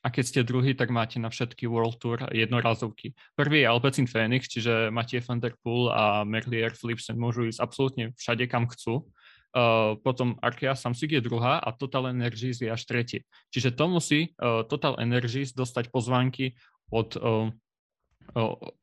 a 0.07 0.13
keď 0.13 0.23
ste 0.23 0.47
druhý, 0.47 0.71
tak 0.71 0.87
máte 0.87 1.19
na 1.19 1.27
všetky 1.27 1.67
World 1.67 1.99
Tour 1.99 2.31
jednorazovky. 2.31 3.11
Prvý 3.35 3.67
je 3.67 3.67
Alpecin 3.67 4.07
Phoenix, 4.07 4.47
čiže 4.47 4.87
Mathieu 4.87 5.19
van 5.19 5.43
der 5.43 5.51
Poel 5.59 5.91
a 5.91 6.23
Merlier 6.23 6.71
Philipsen 6.71 7.19
môžu 7.19 7.43
ísť 7.51 7.59
absolútne 7.59 8.15
všade, 8.15 8.47
kam 8.47 8.71
chcú. 8.71 9.03
Uh, 9.51 9.99
potom 9.99 10.39
Arkea 10.39 10.79
Samsic 10.79 11.11
je 11.11 11.19
druhá 11.19 11.59
a 11.59 11.75
Total 11.75 12.07
Energies 12.07 12.63
je 12.63 12.71
až 12.71 12.87
tretie. 12.87 13.27
Čiže 13.51 13.75
to 13.75 13.91
musí 13.91 14.31
uh, 14.39 14.63
Total 14.63 14.95
Energies 14.95 15.51
dostať 15.51 15.91
pozvánky 15.91 16.55
od 16.87 17.19
uh, 17.19 17.51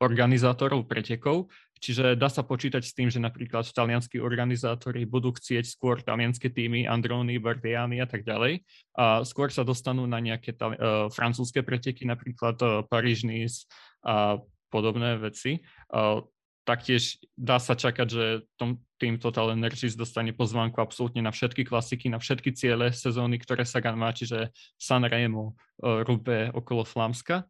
organizátorov 0.01 0.89
pretekov, 0.89 1.51
čiže 1.77 2.17
dá 2.17 2.31
sa 2.31 2.41
počítať 2.41 2.81
s 2.81 2.95
tým, 2.95 3.13
že 3.13 3.21
napríklad 3.21 3.67
talianskí 3.69 4.17
organizátori 4.17 5.05
budú 5.05 5.35
chcieť 5.35 5.65
skôr 5.69 6.01
talianské 6.01 6.49
týmy, 6.49 6.89
Androni, 6.89 7.37
Bardiani 7.37 8.01
a 8.01 8.07
tak 8.09 8.25
ďalej, 8.25 8.65
a 8.97 9.21
skôr 9.21 9.53
sa 9.53 9.61
dostanú 9.61 10.09
na 10.09 10.17
nejaké 10.17 10.57
tali- 10.57 10.79
uh, 10.79 11.11
francúzske 11.13 11.61
preteky, 11.61 12.07
napríklad 12.09 12.57
uh, 12.63 12.81
Paríž, 12.87 13.27
Nice 13.27 13.69
a 14.01 14.41
podobné 14.73 15.19
veci. 15.21 15.61
Uh, 15.93 16.25
taktiež 16.65 17.21
dá 17.37 17.61
sa 17.61 17.77
čakať, 17.77 18.07
že 18.09 18.25
tom, 18.57 18.81
tým 18.97 19.21
Total 19.21 19.53
Energies 19.53 19.93
dostane 19.93 20.33
pozvánku 20.33 20.81
absolútne 20.81 21.21
na 21.21 21.29
všetky 21.29 21.61
klasiky, 21.61 22.09
na 22.09 22.17
všetky 22.17 22.57
ciele 22.57 22.89
sezóny, 22.89 23.37
ktoré 23.37 23.61
sa 23.61 23.77
má, 23.93 24.09
čiže 24.09 24.49
San 24.79 25.05
Remo, 25.05 25.53
Rube 25.77 26.49
okolo 26.55 26.81
Flamska 26.81 27.45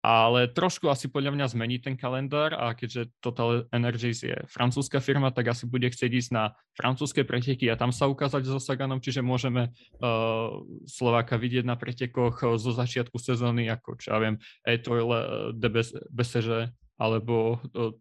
ale 0.00 0.48
trošku 0.48 0.88
asi 0.88 1.12
podľa 1.12 1.36
mňa 1.36 1.46
zmení 1.52 1.76
ten 1.76 1.92
kalendár 1.92 2.56
a 2.56 2.72
keďže 2.72 3.12
Total 3.20 3.68
Energies 3.68 4.24
je 4.24 4.32
francúzska 4.48 4.96
firma, 4.96 5.28
tak 5.28 5.52
asi 5.52 5.68
bude 5.68 5.84
chcieť 5.92 6.08
ísť 6.08 6.30
na 6.32 6.56
francúzske 6.72 7.20
preteky 7.28 7.68
a 7.68 7.76
tam 7.76 7.92
sa 7.92 8.08
ukázať 8.08 8.48
so 8.48 8.56
Saganom, 8.56 9.04
čiže 9.04 9.20
môžeme 9.20 9.68
uh, 9.68 10.56
Slováka 10.88 11.36
vidieť 11.36 11.68
na 11.68 11.76
pretekoch 11.76 12.40
uh, 12.40 12.56
zo 12.56 12.72
začiatku 12.72 13.20
sezóny, 13.20 13.68
ako 13.68 14.00
čo 14.00 14.16
ja 14.16 14.18
viem, 14.24 14.36
Etoile 14.64 15.20
uh, 15.20 15.28
de 15.52 15.68
Beseže 16.08 16.72
alebo 16.96 17.60
uh, 17.76 17.92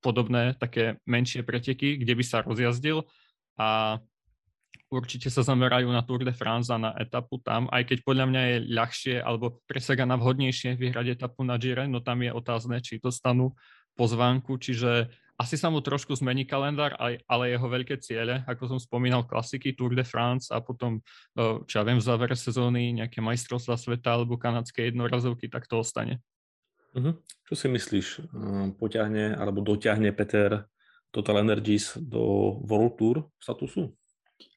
podobné 0.00 0.56
také 0.56 0.96
menšie 1.04 1.44
preteky, 1.44 2.00
kde 2.00 2.12
by 2.16 2.24
sa 2.24 2.40
rozjazdil. 2.40 3.04
A 3.60 4.00
určite 4.92 5.32
sa 5.32 5.40
zamerajú 5.40 5.88
na 5.88 6.04
Tour 6.04 6.20
de 6.20 6.36
France 6.36 6.68
a 6.68 6.76
na 6.76 6.92
etapu 7.00 7.40
tam, 7.40 7.64
aj 7.72 7.88
keď 7.88 7.98
podľa 8.04 8.26
mňa 8.28 8.42
je 8.44 8.56
ľahšie 8.76 9.16
alebo 9.24 9.64
pre 9.64 9.80
na 10.04 10.20
vhodnejšie 10.20 10.76
vyhrať 10.76 11.16
etapu 11.16 11.48
na 11.48 11.56
Gire, 11.56 11.88
no 11.88 12.04
tam 12.04 12.20
je 12.20 12.28
otázne, 12.28 12.76
či 12.84 13.00
to 13.00 13.08
stanú 13.08 13.56
pozvánku, 13.96 14.60
čiže 14.60 15.08
asi 15.40 15.56
sa 15.56 15.72
mu 15.72 15.80
trošku 15.80 16.12
zmení 16.14 16.44
kalendár, 16.46 16.94
ale 17.00 17.44
jeho 17.50 17.66
veľké 17.66 17.98
ciele, 17.98 18.44
ako 18.46 18.76
som 18.76 18.78
spomínal, 18.78 19.26
klasiky 19.26 19.74
Tour 19.74 19.96
de 19.96 20.04
France 20.04 20.52
a 20.52 20.60
potom, 20.60 21.00
čo 21.66 21.74
ja 21.80 21.82
viem, 21.82 21.98
v 21.98 22.06
závere 22.06 22.36
sezóny 22.36 22.92
nejaké 23.02 23.24
majstrovstvá 23.24 23.74
sveta 23.80 24.14
alebo 24.14 24.38
kanadské 24.38 24.92
jednorazovky, 24.92 25.48
tak 25.50 25.66
to 25.66 25.80
ostane. 25.80 26.20
Uh-huh. 26.92 27.16
Čo 27.48 27.54
si 27.56 27.66
myslíš, 27.72 28.28
poťahne 28.76 29.34
alebo 29.34 29.64
doťahne 29.64 30.12
Peter 30.12 30.68
Total 31.10 31.40
Energies 31.40 31.96
do 31.96 32.56
World 32.62 32.94
Tour 33.00 33.16
statusu? 33.40 33.90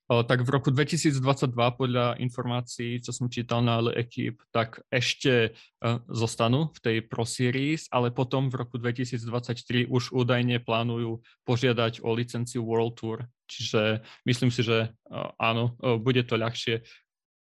Tak 0.05 0.45
v 0.45 0.49
roku 0.53 0.69
2022 0.69 1.17
podľa 1.53 2.21
informácií, 2.21 3.01
čo 3.01 3.09
som 3.09 3.25
čítal 3.25 3.65
na 3.65 3.81
Le 3.81 3.97
Equipe, 3.97 4.45
tak 4.53 4.85
ešte 4.93 5.49
e, 5.49 5.89
zostanú 6.13 6.69
v 6.77 6.79
tej 6.79 6.97
Pro 7.09 7.25
Series, 7.25 7.89
ale 7.89 8.13
potom 8.13 8.53
v 8.53 8.61
roku 8.61 8.77
2023 8.77 9.89
už 9.89 10.13
údajne 10.13 10.61
plánujú 10.61 11.25
požiadať 11.49 12.05
o 12.05 12.13
licenciu 12.13 12.61
World 12.61 13.01
Tour. 13.01 13.25
Čiže 13.49 14.05
myslím 14.29 14.53
si, 14.53 14.61
že 14.61 14.77
e, 14.85 15.17
áno, 15.41 15.73
bude 15.97 16.21
to 16.21 16.37
ľahšie, 16.37 16.85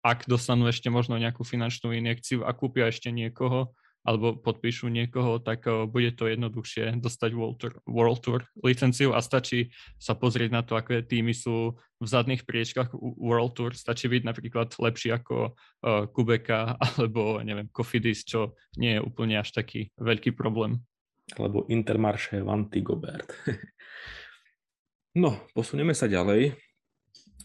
ak 0.05 0.25
dostanú 0.25 0.65
ešte 0.69 0.89
možno 0.89 1.21
nejakú 1.21 1.45
finančnú 1.45 1.93
injekciu 1.93 2.45
a 2.45 2.53
kúpia 2.53 2.89
ešte 2.89 3.13
niekoho, 3.13 3.73
alebo 4.05 4.37
podpíšu 4.37 4.87
niekoho, 4.87 5.41
tak 5.41 5.65
uh, 5.65 5.89
bude 5.89 6.13
to 6.13 6.29
jednoduchšie 6.29 7.01
dostať 7.01 7.29
World 7.33 7.57
Tour, 7.57 7.73
World 7.89 8.21
Tour 8.21 8.41
licenciu 8.61 9.17
a 9.17 9.19
stačí 9.19 9.73
sa 9.97 10.13
pozrieť 10.13 10.53
na 10.53 10.61
to, 10.61 10.77
aké 10.77 11.01
týmy 11.01 11.33
sú 11.33 11.73
v 11.97 12.07
zadných 12.07 12.45
priečkách 12.45 12.93
World 12.95 13.57
Tour. 13.57 13.73
Stačí 13.73 14.05
byť 14.05 14.21
napríklad 14.21 14.77
lepší 14.77 15.17
ako 15.17 15.57
uh, 15.57 16.05
Kubeka 16.13 16.77
alebo, 16.87 17.41
neviem, 17.41 17.65
Kofidis, 17.73 18.21
čo 18.23 18.53
nie 18.77 18.95
je 18.95 19.01
úplne 19.01 19.41
až 19.41 19.51
taký 19.51 19.89
veľký 19.97 20.37
problém. 20.37 20.85
Alebo 21.33 21.65
Intermarché 21.73 22.45
Vanty 22.45 22.85
Gobert. 22.85 23.33
no, 25.21 25.49
posunieme 25.57 25.97
sa 25.97 26.05
ďalej. 26.05 26.53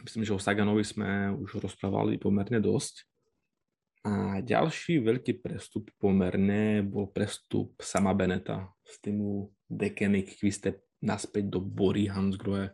Myslím, 0.04 0.24
že 0.24 0.36
o 0.36 0.40
Saganovi 0.40 0.84
sme 0.84 1.32
už 1.40 1.60
rozprávali 1.64 2.20
pomerne 2.20 2.60
dosť. 2.60 3.09
A 4.00 4.40
ďalší 4.40 5.04
veľký 5.04 5.44
prestup 5.44 5.92
pomerne 6.00 6.80
bol 6.80 7.12
prestup 7.12 7.76
sama 7.84 8.16
Beneta 8.16 8.72
z 8.80 8.94
týmu 9.04 9.52
Dekenik 9.68 10.40
Kviste 10.40 10.88
naspäť 11.04 11.52
do 11.52 11.60
Bory 11.60 12.08
Hansgrohe. 12.08 12.72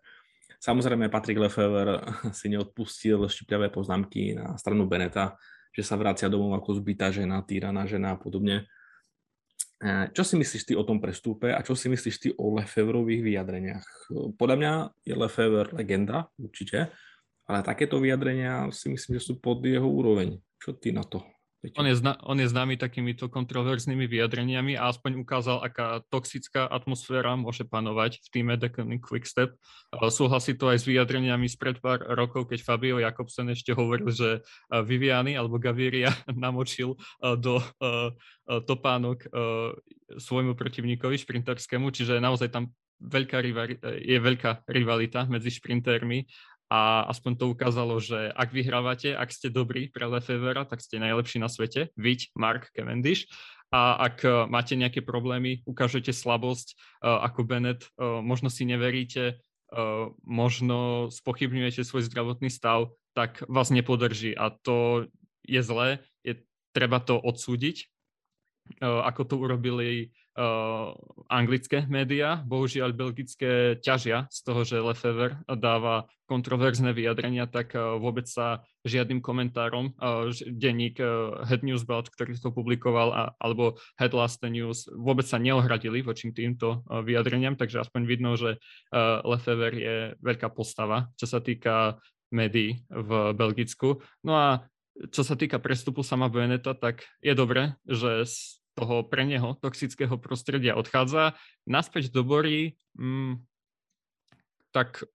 Samozrejme 0.63 1.11
Patrik 1.11 1.43
Lefever 1.43 1.99
si 2.39 2.47
neodpustil 2.47 3.27
štipliavé 3.27 3.75
poznámky 3.75 4.39
na 4.39 4.55
stranu 4.55 4.87
Beneta, 4.87 5.35
že 5.75 5.83
sa 5.83 5.99
vracia 5.99 6.31
domov 6.31 6.55
ako 6.63 6.79
zbytá 6.79 7.11
žena, 7.11 7.43
týraná 7.43 7.91
žena 7.91 8.15
a 8.15 8.21
podobne. 8.23 8.71
E, 9.77 10.09
čo 10.15 10.23
si 10.23 10.39
myslíš 10.39 10.63
ty 10.63 10.73
o 10.79 10.87
tom 10.87 11.03
prestúpe 11.03 11.53
a 11.53 11.61
čo 11.61 11.75
si 11.75 11.91
myslíš 11.91 12.17
ty 12.23 12.29
o 12.39 12.55
Lefeverových 12.55 13.23
vyjadreniach? 13.27 13.87
Podľa 14.39 14.57
mňa 14.57 14.73
je 15.05 15.15
Lefever 15.19 15.75
legenda, 15.75 16.31
určite, 16.39 16.95
ale 17.47 17.63
takéto 17.63 18.03
vyjadrenia 18.03 18.69
si 18.75 18.91
myslím, 18.91 19.19
že 19.19 19.33
sú 19.33 19.39
pod 19.39 19.63
jeho 19.63 19.87
úroveň. 19.87 20.43
Čo 20.59 20.75
ty 20.75 20.91
na 20.91 21.07
to? 21.07 21.23
On 21.75 21.83
je, 21.83 21.99
zna, 21.99 22.15
on 22.23 22.39
je 22.39 22.47
známy 22.47 22.79
takýmito 22.79 23.27
kontroverznými 23.27 24.07
vyjadreniami 24.07 24.79
a 24.79 24.87
aspoň 24.87 25.19
ukázal, 25.19 25.67
aká 25.67 25.99
toxická 26.13 26.69
atmosféra 26.69 27.35
môže 27.35 27.67
panovať 27.67 28.23
v 28.23 28.29
týme 28.31 28.55
Declan 28.55 29.03
Quickstep. 29.03 29.57
Súhlasí 29.91 30.55
to 30.55 30.71
aj 30.71 30.85
s 30.85 30.87
vyjadreniami 30.87 31.51
spred 31.51 31.83
pár 31.83 32.07
rokov, 32.07 32.47
keď 32.47 32.63
Fabio 32.63 33.03
Jakobsen 33.03 33.51
ešte 33.51 33.75
hovoril, 33.75 34.15
že 34.15 34.47
Viviani 34.71 35.35
alebo 35.35 35.59
Gaviria 35.59 36.15
namočil 36.45 36.95
do 37.19 37.59
topánok 38.47 39.27
svojmu 40.15 40.55
protivníkovi 40.55 41.19
šprinterskému, 41.19 41.91
čiže 41.91 42.23
naozaj 42.23 42.53
tam 42.53 42.71
veľká 42.97 43.39
je 44.01 44.17
veľká 44.17 44.65
rivalita 44.73 45.29
medzi 45.29 45.53
šprintermi 45.53 46.25
a 46.67 47.07
aspoň 47.07 47.33
to 47.39 47.45
ukázalo, 47.55 48.03
že 48.03 48.35
ak 48.35 48.51
vyhrávate, 48.51 49.15
ak 49.15 49.31
ste 49.31 49.55
dobrí 49.55 49.87
pre 49.87 50.07
Lefevera, 50.11 50.67
tak 50.67 50.83
ste 50.83 50.99
najlepší 50.99 51.39
na 51.39 51.47
svete, 51.47 51.95
viď 51.95 52.35
Mark 52.35 52.75
Cavendish. 52.75 53.31
A 53.71 53.99
ak 54.11 54.23
e, 54.23 54.31
máte 54.47 54.79
nejaké 54.79 55.03
problémy, 55.03 55.63
ukážete 55.67 56.15
slabosť 56.15 56.79
uh, 57.03 57.27
ako 57.27 57.43
Bennett, 57.43 57.83
uh, 57.99 58.23
možno 58.23 58.47
si 58.47 58.63
neveríte, 58.63 59.43
možno 60.23 61.11
spochybňujete 61.11 61.83
svoj 61.83 62.07
zdravotný 62.07 62.47
stav, 62.47 62.95
tak 63.19 63.43
vás 63.51 63.75
nepodrží. 63.75 64.31
A 64.39 64.55
to 64.55 65.11
je 65.43 65.59
zlé, 65.59 66.07
je 66.23 66.39
treba 66.71 67.03
to 67.03 67.19
odsúdiť, 67.19 67.91
ako 68.83 69.23
to 69.27 69.35
urobili 69.43 70.15
anglické 71.33 71.89
médiá. 71.89 72.45
Bohužiaľ 72.45 72.93
belgické 72.93 73.81
ťažia 73.81 74.29
z 74.29 74.39
toho, 74.45 74.61
že 74.69 74.85
Lefever 74.85 75.41
dáva 75.49 76.05
kontroverzné 76.29 76.93
vyjadrenia, 76.93 77.49
tak 77.49 77.73
vôbec 77.75 78.29
sa 78.29 78.61
žiadnym 78.85 79.25
komentárom 79.25 79.97
denník 80.45 81.01
Head 81.49 81.65
News 81.65 81.89
Belt, 81.89 82.13
ktorý 82.13 82.37
to 82.37 82.53
publikoval, 82.53 83.37
alebo 83.41 83.81
Head 83.97 84.13
Last 84.13 84.45
News, 84.45 84.93
vôbec 84.93 85.25
sa 85.25 85.41
neohradili 85.41 86.05
voči 86.05 86.29
týmto 86.37 86.85
vyjadreniam, 87.07 87.57
takže 87.57 87.81
aspoň 87.87 88.03
vidno, 88.05 88.37
že 88.37 88.61
Lefever 89.25 89.73
je 89.73 89.97
veľká 90.21 90.53
postava, 90.53 91.09
čo 91.17 91.25
sa 91.25 91.41
týka 91.41 91.97
médií 92.29 92.85
v 92.91 93.33
Belgicku. 93.33 94.03
No 94.27 94.37
a 94.37 94.49
čo 95.15 95.23
sa 95.23 95.39
týka 95.39 95.63
prestupu 95.63 96.03
sama 96.03 96.27
Beneta, 96.27 96.75
tak 96.75 97.07
je 97.23 97.33
dobré, 97.39 97.79
že 97.87 98.27
toho 98.77 99.03
pre 99.09 99.25
neho 99.25 99.57
toxického 99.59 100.21
prostredia 100.21 100.77
odchádza, 100.77 101.35
naspäť 101.65 102.13
do 102.13 102.23
Bory, 102.23 102.77
mm, 103.01 103.41
tak 104.77 105.09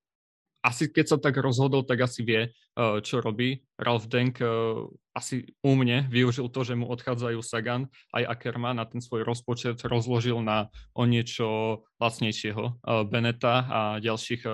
asi 0.62 0.94
keď 0.94 1.06
sa 1.06 1.18
tak 1.18 1.42
rozhodol, 1.42 1.82
tak 1.82 2.06
asi 2.06 2.22
vie, 2.22 2.42
eh, 2.54 2.98
čo 3.02 3.20
robí. 3.20 3.66
Ralph 3.82 4.06
Denk 4.06 4.40
eh, 4.42 4.50
asi 5.18 5.50
úmne 5.66 6.06
využil 6.08 6.48
to, 6.54 6.62
že 6.62 6.78
mu 6.78 6.88
odchádzajú 6.88 7.42
Sagan 7.42 7.90
aj 8.14 8.38
Ackerman 8.38 8.78
a 8.78 8.86
ten 8.86 9.02
svoj 9.02 9.26
rozpočet 9.26 9.82
rozložil 9.84 10.40
na 10.46 10.70
o 10.94 11.04
niečo 11.10 11.82
lacnejšieho 11.98 12.64
eh, 12.66 12.74
Beneta 13.10 13.66
a 13.68 13.82
ďalších 14.00 14.46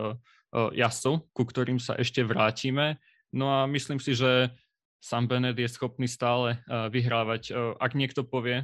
jazdcov, 0.58 1.28
ku 1.36 1.44
ktorým 1.44 1.76
sa 1.76 2.00
ešte 2.00 2.24
vrátime. 2.24 3.04
No 3.36 3.52
a 3.52 3.68
myslím 3.68 4.00
si, 4.00 4.16
že 4.16 4.56
Sam 5.04 5.28
Bennett 5.28 5.60
je 5.60 5.68
schopný 5.68 6.08
stále 6.08 6.64
vyhrávať. 6.72 7.52
Ak 7.78 7.94
niekto 8.00 8.24
povie, 8.24 8.64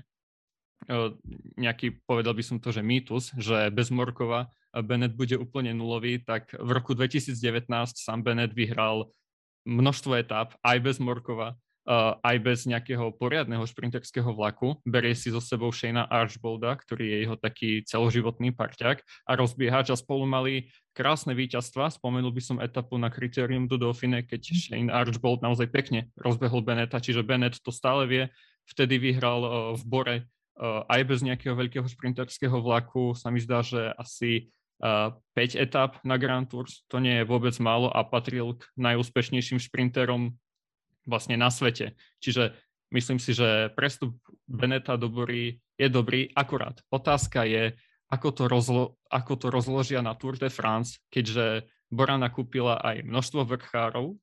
nejaký, 1.56 2.04
povedal 2.04 2.36
by 2.36 2.44
som 2.44 2.58
to, 2.60 2.76
že 2.76 2.84
mýtus, 2.84 3.32
že 3.40 3.72
bez 3.72 3.88
Morkova 3.88 4.52
Bennett 4.82 5.14
bude 5.14 5.38
úplne 5.38 5.70
nulový, 5.78 6.18
tak 6.18 6.50
v 6.58 6.70
roku 6.74 6.98
2019 6.98 7.70
sám 7.94 8.26
Bennett 8.26 8.58
vyhral 8.58 9.14
množstvo 9.70 10.18
etáp 10.18 10.58
aj 10.66 10.78
bez 10.82 10.98
Morkova, 10.98 11.54
aj 12.24 12.38
bez 12.40 12.64
nejakého 12.64 13.12
poriadneho 13.20 13.62
šprinterského 13.68 14.32
vlaku. 14.32 14.80
Berie 14.88 15.14
si 15.14 15.30
so 15.30 15.44
sebou 15.44 15.70
Shayna 15.70 16.08
Archbolda, 16.08 16.80
ktorý 16.80 17.06
je 17.06 17.18
jeho 17.28 17.36
taký 17.36 17.70
celoživotný 17.84 18.56
parťák 18.56 19.04
a 19.04 19.32
rozbiehač 19.36 19.92
a 19.92 20.00
spolu 20.00 20.24
mali 20.24 20.72
krásne 20.96 21.36
víťazstva. 21.36 21.92
Spomenul 21.92 22.32
by 22.32 22.42
som 22.42 22.58
etapu 22.64 22.96
na 22.96 23.12
kritérium 23.12 23.68
do 23.68 23.76
Dauphine, 23.76 24.24
keď 24.24 24.42
mhm. 24.42 24.56
Shane 24.58 24.90
Archbold 24.92 25.44
naozaj 25.44 25.68
pekne 25.70 26.10
rozbehol 26.16 26.64
Beneta, 26.64 27.04
čiže 27.04 27.22
Bennett 27.22 27.60
to 27.60 27.70
stále 27.70 28.08
vie. 28.08 28.24
Vtedy 28.64 28.96
vyhral 28.96 29.44
v 29.76 29.84
Bore 29.84 30.16
aj 30.62 31.02
bez 31.10 31.20
nejakého 31.26 31.58
veľkého 31.58 31.86
šprinterského 31.90 32.58
vlaku 32.62 33.18
sa 33.18 33.34
mi 33.34 33.42
zdá, 33.42 33.66
že 33.66 33.90
asi 33.98 34.54
5 34.84 35.24
etap 35.56 36.04
na 36.04 36.20
Grand 36.20 36.46
Tours, 36.46 36.84
to 36.92 37.00
nie 37.00 37.24
je 37.24 37.30
vôbec 37.30 37.56
málo 37.64 37.88
a 37.90 38.04
patril 38.04 38.60
k 38.60 38.64
najúspešnejším 38.76 39.58
šprinterom 39.58 40.36
vlastne 41.08 41.40
na 41.40 41.48
svete. 41.48 41.96
Čiže 42.20 42.54
myslím 42.92 43.18
si, 43.18 43.32
že 43.32 43.72
prestup 43.74 44.14
Beneta 44.46 45.00
do 45.00 45.08
Bory 45.08 45.64
je 45.80 45.88
dobrý, 45.88 46.30
akurát. 46.36 46.78
Otázka 46.92 47.48
je, 47.48 47.74
ako 48.12 48.30
to, 48.30 48.44
rozlo- 48.46 48.92
ako 49.10 49.34
to 49.40 49.48
rozložia 49.50 50.06
na 50.06 50.14
Tour 50.14 50.38
de 50.38 50.52
France, 50.52 51.02
keďže 51.10 51.66
Bora 51.90 52.18
nakúpila 52.20 52.78
aj 52.82 53.06
množstvo 53.06 53.42
vrchárov 53.46 54.18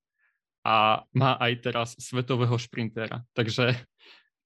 a 0.66 1.06
má 1.16 1.40
aj 1.40 1.52
teraz 1.64 1.88
svetového 1.96 2.54
šprintera. 2.60 3.24
Takže 3.32 3.80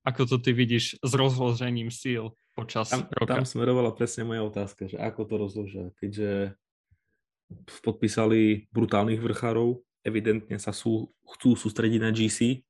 ako 0.04 0.28
to 0.28 0.36
ty 0.38 0.52
vidíš 0.52 1.00
s 1.00 1.12
rozložením 1.16 1.88
síl 1.88 2.36
počas 2.52 2.92
tam, 2.92 3.08
roka? 3.08 3.40
Tam 3.40 3.48
smerovala 3.48 3.96
presne 3.96 4.28
moja 4.28 4.44
otázka, 4.44 4.86
že 4.86 5.00
ako 5.00 5.20
to 5.24 5.34
rozložia, 5.40 5.84
keďže 5.96 6.54
podpísali 7.80 8.68
brutálnych 8.68 9.20
vrchárov, 9.20 9.80
evidentne 10.04 10.60
sa 10.60 10.76
sú, 10.76 11.08
chcú 11.24 11.56
sústrediť 11.56 12.00
na 12.04 12.12
GC, 12.12 12.60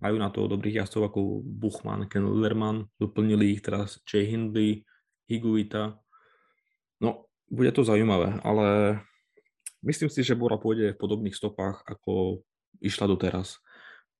majú 0.00 0.16
na 0.20 0.28
to 0.28 0.44
dobrých 0.44 0.84
jazdcov 0.84 1.08
ako 1.08 1.20
Buchmann, 1.40 2.04
Ken 2.08 2.28
Lerman, 2.28 2.84
doplnili 3.00 3.56
ich 3.56 3.64
teraz 3.64 4.00
Jay 4.04 4.28
Hindley, 4.28 4.84
Higuita. 5.24 5.96
No, 7.00 7.32
bude 7.48 7.72
to 7.72 7.80
zaujímavé, 7.80 8.40
ale 8.44 9.00
myslím 9.80 10.12
si, 10.12 10.20
že 10.20 10.36
Bora 10.36 10.60
pôjde 10.60 10.92
v 10.92 11.00
podobných 11.00 11.36
stopách, 11.36 11.80
ako 11.88 12.44
išla 12.84 13.08
doteraz. 13.08 13.60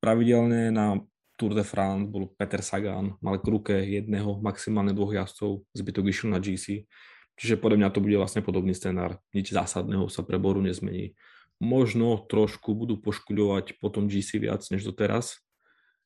Pravidelne 0.00 0.72
na 0.72 1.00
Tour 1.34 1.52
de 1.54 1.66
France 1.66 2.06
bol 2.06 2.30
Peter 2.38 2.62
Sagan, 2.62 3.18
mal 3.18 3.42
k 3.42 3.46
ruke 3.50 3.74
jedného, 3.74 4.38
maximálne 4.38 4.94
dvoch 4.94 5.10
jazdcov, 5.10 5.66
zbytok 5.74 6.06
išiel 6.10 6.30
na 6.30 6.38
GC. 6.38 6.86
Čiže 7.34 7.58
podľa 7.58 7.82
mňa 7.82 7.90
to 7.90 7.98
bude 7.98 8.14
vlastne 8.14 8.46
podobný 8.46 8.70
scenár. 8.70 9.18
Nič 9.34 9.50
zásadného 9.50 10.06
sa 10.06 10.22
pre 10.22 10.38
Boru 10.38 10.62
nezmení. 10.62 11.18
Možno 11.58 12.22
trošku 12.30 12.78
budú 12.78 13.02
poškuľovať 13.02 13.82
potom 13.82 14.06
GC 14.06 14.38
viac 14.38 14.62
než 14.70 14.86
doteraz, 14.86 15.42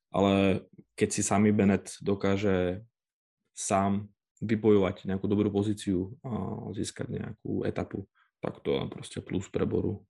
ale 0.09 0.65
keď 0.97 1.09
si 1.13 1.21
sami 1.21 1.53
Bennett 1.53 1.93
dokáže 2.01 2.81
sám 3.53 4.09
vybojovať 4.41 5.05
nejakú 5.05 5.29
dobrú 5.29 5.53
pozíciu 5.53 6.17
a 6.25 6.57
získať 6.73 7.11
nejakú 7.11 7.61
etapu, 7.67 8.09
tak 8.41 8.63
to 8.65 8.73
je 8.73 8.83
proste 8.89 9.19
plus 9.21 9.45
pre 9.51 9.67
Boru. 9.69 10.08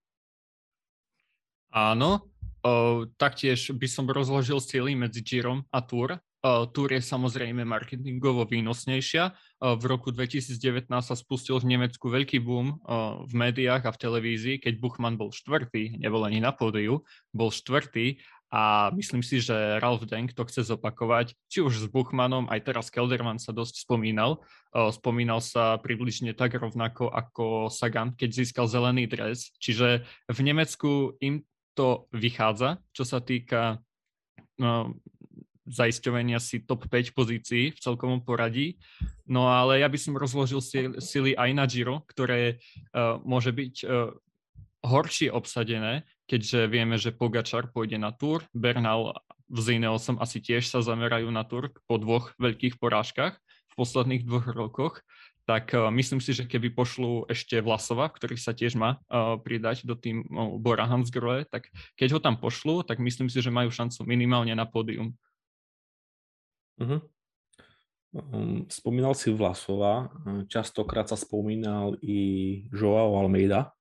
Áno, 1.70 2.26
o, 2.66 3.06
taktiež 3.18 3.70
by 3.74 3.88
som 3.88 4.10
rozložil 4.10 4.58
sily 4.58 4.98
medzi 4.98 5.22
Girom 5.22 5.62
a 5.70 5.86
Tour. 5.86 6.18
O, 6.42 6.66
Tour 6.66 6.90
je 6.96 7.04
samozrejme 7.04 7.62
marketingovo 7.62 8.50
výnosnejšia. 8.50 9.32
V 9.60 9.84
roku 9.86 10.10
2019 10.10 10.90
sa 10.90 11.16
spustil 11.16 11.60
v 11.60 11.76
Nemecku 11.76 12.08
veľký 12.08 12.40
boom 12.40 12.80
v 13.28 13.34
médiách 13.36 13.84
a 13.86 13.92
v 13.92 14.02
televízii, 14.02 14.56
keď 14.64 14.80
Buchmann 14.80 15.20
bol 15.20 15.36
štvrtý, 15.36 16.00
nebol 16.00 16.24
ani 16.24 16.40
na 16.40 16.56
pódiu, 16.56 17.04
bol 17.36 17.52
štvrtý 17.52 18.24
a 18.50 18.90
myslím 18.98 19.22
si, 19.22 19.38
že 19.46 19.78
Ralf 19.78 20.10
Denk 20.10 20.34
to 20.34 20.42
chce 20.42 20.74
zopakovať, 20.74 21.38
či 21.54 21.62
už 21.62 21.86
s 21.86 21.86
Buchmanom, 21.86 22.50
aj 22.50 22.66
teraz 22.66 22.90
Kelderman 22.90 23.38
sa 23.38 23.54
dosť 23.54 23.86
spomínal. 23.86 24.42
Spomínal 24.74 25.38
sa 25.38 25.78
približne 25.78 26.34
tak 26.34 26.58
rovnako 26.58 27.14
ako 27.14 27.70
Sagan, 27.70 28.18
keď 28.18 28.30
získal 28.42 28.66
zelený 28.66 29.06
dres. 29.06 29.54
Čiže 29.62 30.02
v 30.34 30.40
Nemecku 30.42 31.14
im 31.22 31.46
to 31.80 32.12
vychádza, 32.12 32.84
čo 32.92 33.08
sa 33.08 33.24
týka 33.24 33.80
no, 34.60 35.00
zaisťovania 35.64 36.44
si 36.44 36.68
top 36.68 36.92
5 36.92 37.16
pozícií 37.16 37.72
v 37.72 37.80
celkovom 37.80 38.20
poradí. 38.20 38.76
No 39.32 39.48
ale 39.48 39.80
ja 39.80 39.88
by 39.88 39.96
som 39.96 40.20
rozložil 40.20 40.60
sily 41.00 41.40
aj 41.40 41.50
na 41.56 41.64
Giro, 41.70 42.04
ktoré 42.12 42.60
uh, 42.92 43.22
môže 43.24 43.56
byť 43.56 43.76
uh, 43.88 44.12
horšie 44.84 45.32
obsadené, 45.32 46.04
keďže 46.28 46.68
vieme, 46.68 47.00
že 47.00 47.16
Pogačar 47.16 47.72
pôjde 47.72 47.96
na 47.96 48.12
Tour, 48.12 48.44
Bernal 48.52 49.16
v 49.50 49.60
Zineosom 49.64 50.22
asi 50.22 50.44
tiež 50.44 50.68
sa 50.68 50.84
zamerajú 50.84 51.32
na 51.32 51.42
Turk 51.48 51.82
po 51.90 51.98
dvoch 51.98 52.36
veľkých 52.38 52.78
porážkach 52.78 53.40
v 53.40 53.74
posledných 53.74 54.28
dvoch 54.28 54.46
rokoch, 54.52 55.02
tak 55.50 55.74
uh, 55.74 55.90
myslím 55.90 56.22
si, 56.22 56.38
že 56.38 56.46
keby 56.46 56.70
pošlu 56.78 57.26
ešte 57.26 57.58
Vlasova, 57.58 58.06
ktorý 58.06 58.38
sa 58.38 58.54
tiež 58.54 58.78
má 58.78 59.02
uh, 59.10 59.34
pridať 59.42 59.82
do 59.82 59.98
tým 59.98 60.22
uh, 60.30 60.54
Bora 60.62 60.86
Hansgrohe, 60.86 61.50
tak 61.50 61.74
keď 61.98 62.14
ho 62.14 62.20
tam 62.22 62.38
pošlu, 62.38 62.86
tak 62.86 63.02
myslím 63.02 63.34
si, 63.34 63.42
že 63.42 63.50
majú 63.50 63.74
šancu 63.74 64.06
minimálne 64.06 64.54
na 64.54 64.70
pódium. 64.70 65.18
Uh-huh. 66.78 67.02
Spomínal 68.70 69.18
si 69.18 69.34
Vlasova, 69.34 70.14
častokrát 70.46 71.10
sa 71.10 71.18
spomínal 71.18 71.98
i 72.06 72.62
Joao 72.70 73.18
Almeida, 73.18 73.74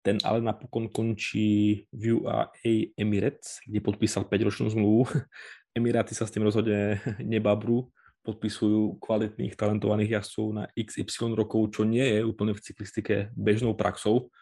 ten 0.00 0.20
ale 0.24 0.40
napokon 0.40 0.88
končí 0.88 1.84
v 1.92 2.16
UAE 2.16 2.96
Emirates, 2.96 3.60
kde 3.64 3.80
podpísal 3.84 4.24
5-ročnú 4.24 4.72
zmluvu. 4.72 5.04
Emiráty 5.76 6.16
sa 6.16 6.24
s 6.24 6.32
tým 6.32 6.48
rozhodne 6.48 6.96
nebabrú, 7.20 7.92
podpisujú 8.24 8.96
kvalitných, 8.98 9.54
talentovaných 9.54 10.18
jazdcov 10.20 10.46
na 10.56 10.64
XY 10.72 11.36
rokov, 11.36 11.76
čo 11.76 11.84
nie 11.84 12.02
je 12.02 12.20
úplne 12.24 12.56
v 12.56 12.64
cyklistike 12.64 13.28
bežnou 13.36 13.76
praxou. 13.76 14.32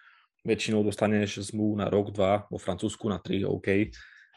Väčšinou 0.46 0.86
dostaneš 0.86 1.50
zmluvu 1.50 1.82
na 1.82 1.90
rok, 1.90 2.14
dva, 2.14 2.46
vo 2.46 2.58
Francúzsku 2.58 3.10
na 3.10 3.18
tri, 3.18 3.42
OK. 3.42 3.90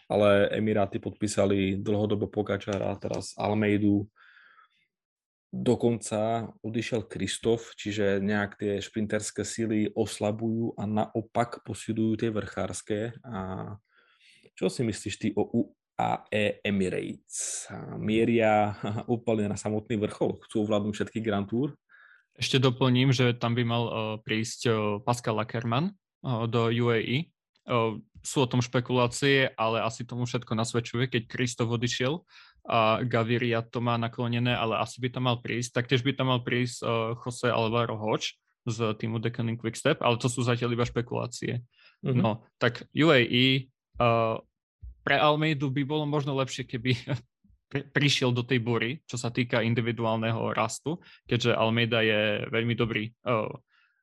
Ale 0.10 0.50
Emiráty 0.54 0.98
podpísali 1.02 1.82
dlhodobo 1.82 2.30
Pogačara, 2.30 2.94
teraz 2.98 3.34
Almeidu, 3.38 4.10
Dokonca 5.56 6.52
odišiel 6.68 7.08
Kristof, 7.08 7.80
čiže 7.80 8.20
nejak 8.20 8.60
tie 8.60 8.84
šprinterské 8.84 9.48
síly 9.48 9.88
oslabujú 9.96 10.76
a 10.76 10.84
naopak 10.84 11.64
posilujú 11.64 12.20
tie 12.20 12.28
vrchárske. 12.28 13.16
A 13.24 13.72
čo 14.52 14.68
si 14.68 14.84
myslíš 14.84 15.16
ty 15.16 15.28
o 15.32 15.72
UAE 15.96 16.60
Emirates? 16.64 17.68
Mieria 17.96 18.76
úplne 19.08 19.48
na 19.48 19.58
samotný 19.58 19.96
vrchol? 20.04 20.40
Chcú 20.48 20.68
ovládnuť 20.68 20.94
všetky 20.94 21.20
Grand 21.24 21.48
Tour? 21.48 21.76
Ešte 22.36 22.60
doplním, 22.60 23.16
že 23.16 23.32
tam 23.32 23.56
by 23.56 23.64
mal 23.64 23.84
uh, 23.88 23.96
prísť 24.20 24.60
uh, 24.68 24.76
Pascal 25.00 25.40
Ackermann 25.40 25.96
uh, 26.24 26.46
do 26.52 26.68
UAE. 26.68 27.32
Sú 28.22 28.46
o 28.46 28.50
tom 28.50 28.62
špekulácie, 28.62 29.50
ale 29.58 29.82
asi 29.82 30.06
tomu 30.06 30.30
všetko 30.30 30.54
nasvedčuje, 30.54 31.10
keď 31.10 31.26
Kristof 31.26 31.66
odišiel 31.74 32.22
a 32.70 33.02
Gaviria 33.02 33.66
to 33.66 33.82
má 33.82 33.98
naklonené, 33.98 34.54
ale 34.54 34.78
asi 34.78 35.02
by 35.02 35.10
tam 35.10 35.26
mal 35.26 35.42
prísť. 35.42 35.74
Taktiež 35.74 36.06
by 36.06 36.14
tam 36.14 36.30
mal 36.30 36.46
prísť 36.46 36.86
Jose 37.26 37.50
Alvaro 37.50 37.98
Hoč 37.98 38.38
z 38.70 38.94
týmu 39.02 39.18
Deccan 39.18 39.58
Quickstep, 39.58 39.98
ale 40.06 40.22
to 40.22 40.30
sú 40.30 40.46
zatiaľ 40.46 40.78
iba 40.78 40.86
špekulácie. 40.86 41.66
Mm-hmm. 42.06 42.22
No, 42.22 42.46
tak 42.62 42.86
UAE 42.94 43.74
uh, 43.98 44.38
pre 45.06 45.22
Almeidu 45.22 45.70
by 45.70 45.86
bolo 45.86 46.10
možno 46.10 46.34
lepšie, 46.34 46.66
keby 46.66 46.98
prišiel 47.96 48.34
do 48.34 48.42
tej 48.42 48.58
bory, 48.66 49.06
čo 49.06 49.22
sa 49.22 49.30
týka 49.30 49.62
individuálneho 49.62 50.58
rastu, 50.58 50.98
keďže 51.30 51.54
Almeida 51.54 52.02
je 52.02 52.50
veľmi 52.50 52.74
dobrý 52.74 53.14
uh, 53.30 53.54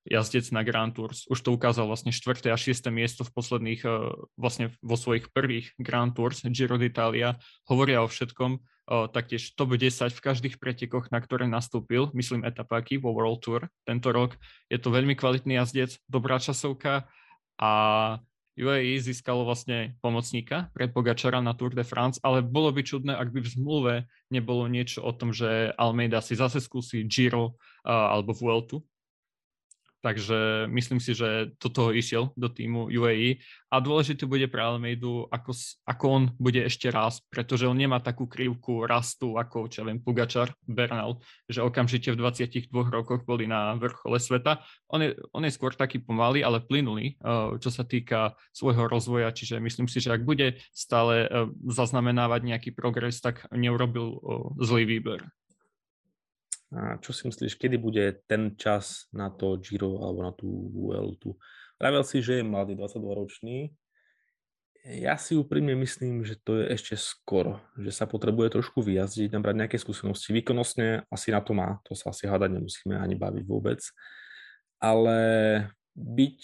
jazdec 0.06 0.50
na 0.50 0.66
Grand 0.66 0.90
Tours. 0.90 1.26
Už 1.30 1.38
to 1.42 1.54
ukázal 1.54 1.86
vlastne 1.86 2.10
4. 2.10 2.50
a 2.50 2.58
6. 2.58 2.90
miesto 2.90 3.22
v 3.22 3.34
posledných, 3.34 3.82
eh, 3.86 3.90
vlastne 4.34 4.74
vo 4.82 4.98
svojich 4.98 5.30
prvých 5.30 5.74
Grand 5.78 6.10
Tours 6.10 6.42
Giro 6.50 6.78
d'Italia. 6.78 7.38
Hovoria 7.70 8.02
o 8.02 8.10
všetkom, 8.10 8.58
eh, 8.58 9.06
taktiež 9.14 9.54
top 9.54 9.78
10 9.78 10.10
v 10.10 10.24
každých 10.24 10.58
pretekoch, 10.58 11.14
na 11.14 11.22
ktoré 11.22 11.46
nastúpil, 11.46 12.10
myslím 12.18 12.42
etapáky 12.42 12.98
vo 12.98 13.14
World 13.14 13.46
Tour 13.46 13.70
tento 13.86 14.10
rok. 14.10 14.34
Je 14.66 14.78
to 14.78 14.90
veľmi 14.90 15.14
kvalitný 15.14 15.54
jazdec, 15.62 15.94
dobrá 16.10 16.42
časovka 16.42 17.06
a 17.62 17.72
UAE 18.52 19.00
získalo 19.00 19.48
vlastne 19.48 19.96
pomocníka 20.04 20.68
pre 20.76 20.84
Pogačara 20.84 21.40
na 21.40 21.56
Tour 21.56 21.72
de 21.72 21.84
France, 21.84 22.20
ale 22.20 22.44
bolo 22.44 22.68
by 22.68 22.84
čudné, 22.84 23.16
ak 23.16 23.32
by 23.32 23.40
v 23.40 23.48
zmluve 23.48 23.94
nebolo 24.28 24.68
niečo 24.68 25.00
o 25.00 25.12
tom, 25.16 25.32
že 25.32 25.72
Almeida 25.80 26.20
si 26.20 26.36
zase 26.36 26.60
skúsi 26.60 27.08
Giro 27.08 27.56
uh, 27.86 28.12
alebo 28.12 28.36
Vueltu, 28.36 28.84
Takže 30.02 30.66
myslím 30.66 30.98
si, 30.98 31.14
že 31.14 31.54
do 31.62 31.70
toho 31.70 31.94
išiel 31.94 32.34
do 32.34 32.50
týmu 32.50 32.90
UAE 32.90 33.38
a 33.70 33.78
dôležité 33.78 34.26
bude 34.26 34.50
pre 34.50 34.58
Almeidu, 34.58 35.30
ako, 35.30 35.54
ako 35.86 36.04
on 36.10 36.22
bude 36.42 36.58
ešte 36.58 36.90
raz, 36.90 37.22
pretože 37.30 37.70
on 37.70 37.78
nemá 37.78 38.02
takú 38.02 38.26
krivku 38.26 38.82
rastu 38.82 39.38
ako, 39.38 39.70
čo 39.70 39.86
viem, 39.86 40.02
Pugačar, 40.02 40.50
Bernal, 40.66 41.22
že 41.46 41.62
okamžite 41.62 42.10
v 42.12 42.18
22 42.18 42.66
rokoch 42.90 43.22
boli 43.22 43.46
na 43.46 43.78
vrchole 43.78 44.18
sveta. 44.18 44.66
On 44.90 44.98
je, 44.98 45.14
on 45.30 45.46
je 45.46 45.54
skôr 45.54 45.70
taký 45.70 46.02
pomalý, 46.02 46.42
ale 46.42 46.58
plynulý, 46.58 47.14
eh, 47.14 47.56
čo 47.62 47.70
sa 47.70 47.86
týka 47.86 48.34
svojho 48.50 48.90
rozvoja, 48.90 49.30
čiže 49.30 49.62
myslím 49.62 49.86
si, 49.86 50.02
že 50.02 50.18
ak 50.18 50.26
bude 50.26 50.58
stále 50.74 51.30
eh, 51.30 51.46
zaznamenávať 51.70 52.42
nejaký 52.42 52.70
progres, 52.74 53.22
tak 53.22 53.46
neurobil 53.54 54.18
eh, 54.18 54.20
zlý 54.66 54.84
výber. 54.98 55.22
A 56.72 56.96
čo 57.04 57.12
si 57.12 57.28
myslíš, 57.28 57.60
kedy 57.60 57.76
bude 57.76 58.24
ten 58.24 58.56
čas 58.56 59.12
na 59.12 59.28
to 59.28 59.60
Giro 59.60 60.00
alebo 60.00 60.20
na 60.24 60.32
tú 60.32 60.48
Vueltu? 60.72 61.36
Pravil 61.76 62.00
si, 62.08 62.24
že 62.24 62.40
je 62.40 62.48
mladý, 62.48 62.72
22-ročný. 62.72 63.68
Ja 64.82 65.14
si 65.14 65.38
úprimne 65.38 65.78
myslím, 65.78 66.26
že 66.26 66.34
to 66.42 66.58
je 66.58 66.74
ešte 66.74 66.98
skoro, 66.98 67.62
že 67.78 67.94
sa 67.94 68.08
potrebuje 68.08 68.58
trošku 68.58 68.82
vyjazdiť, 68.82 69.30
nabrať 69.30 69.54
nejaké 69.62 69.76
skúsenosti. 69.78 70.34
Výkonnostne 70.34 71.06
asi 71.06 71.30
na 71.30 71.38
to 71.38 71.54
má, 71.54 71.78
to 71.86 71.94
sa 71.94 72.10
asi 72.10 72.26
hádať 72.26 72.58
nemusíme 72.58 72.98
ani 72.98 73.14
baviť 73.14 73.44
vôbec. 73.46 73.78
Ale 74.82 75.18
byť 75.94 76.40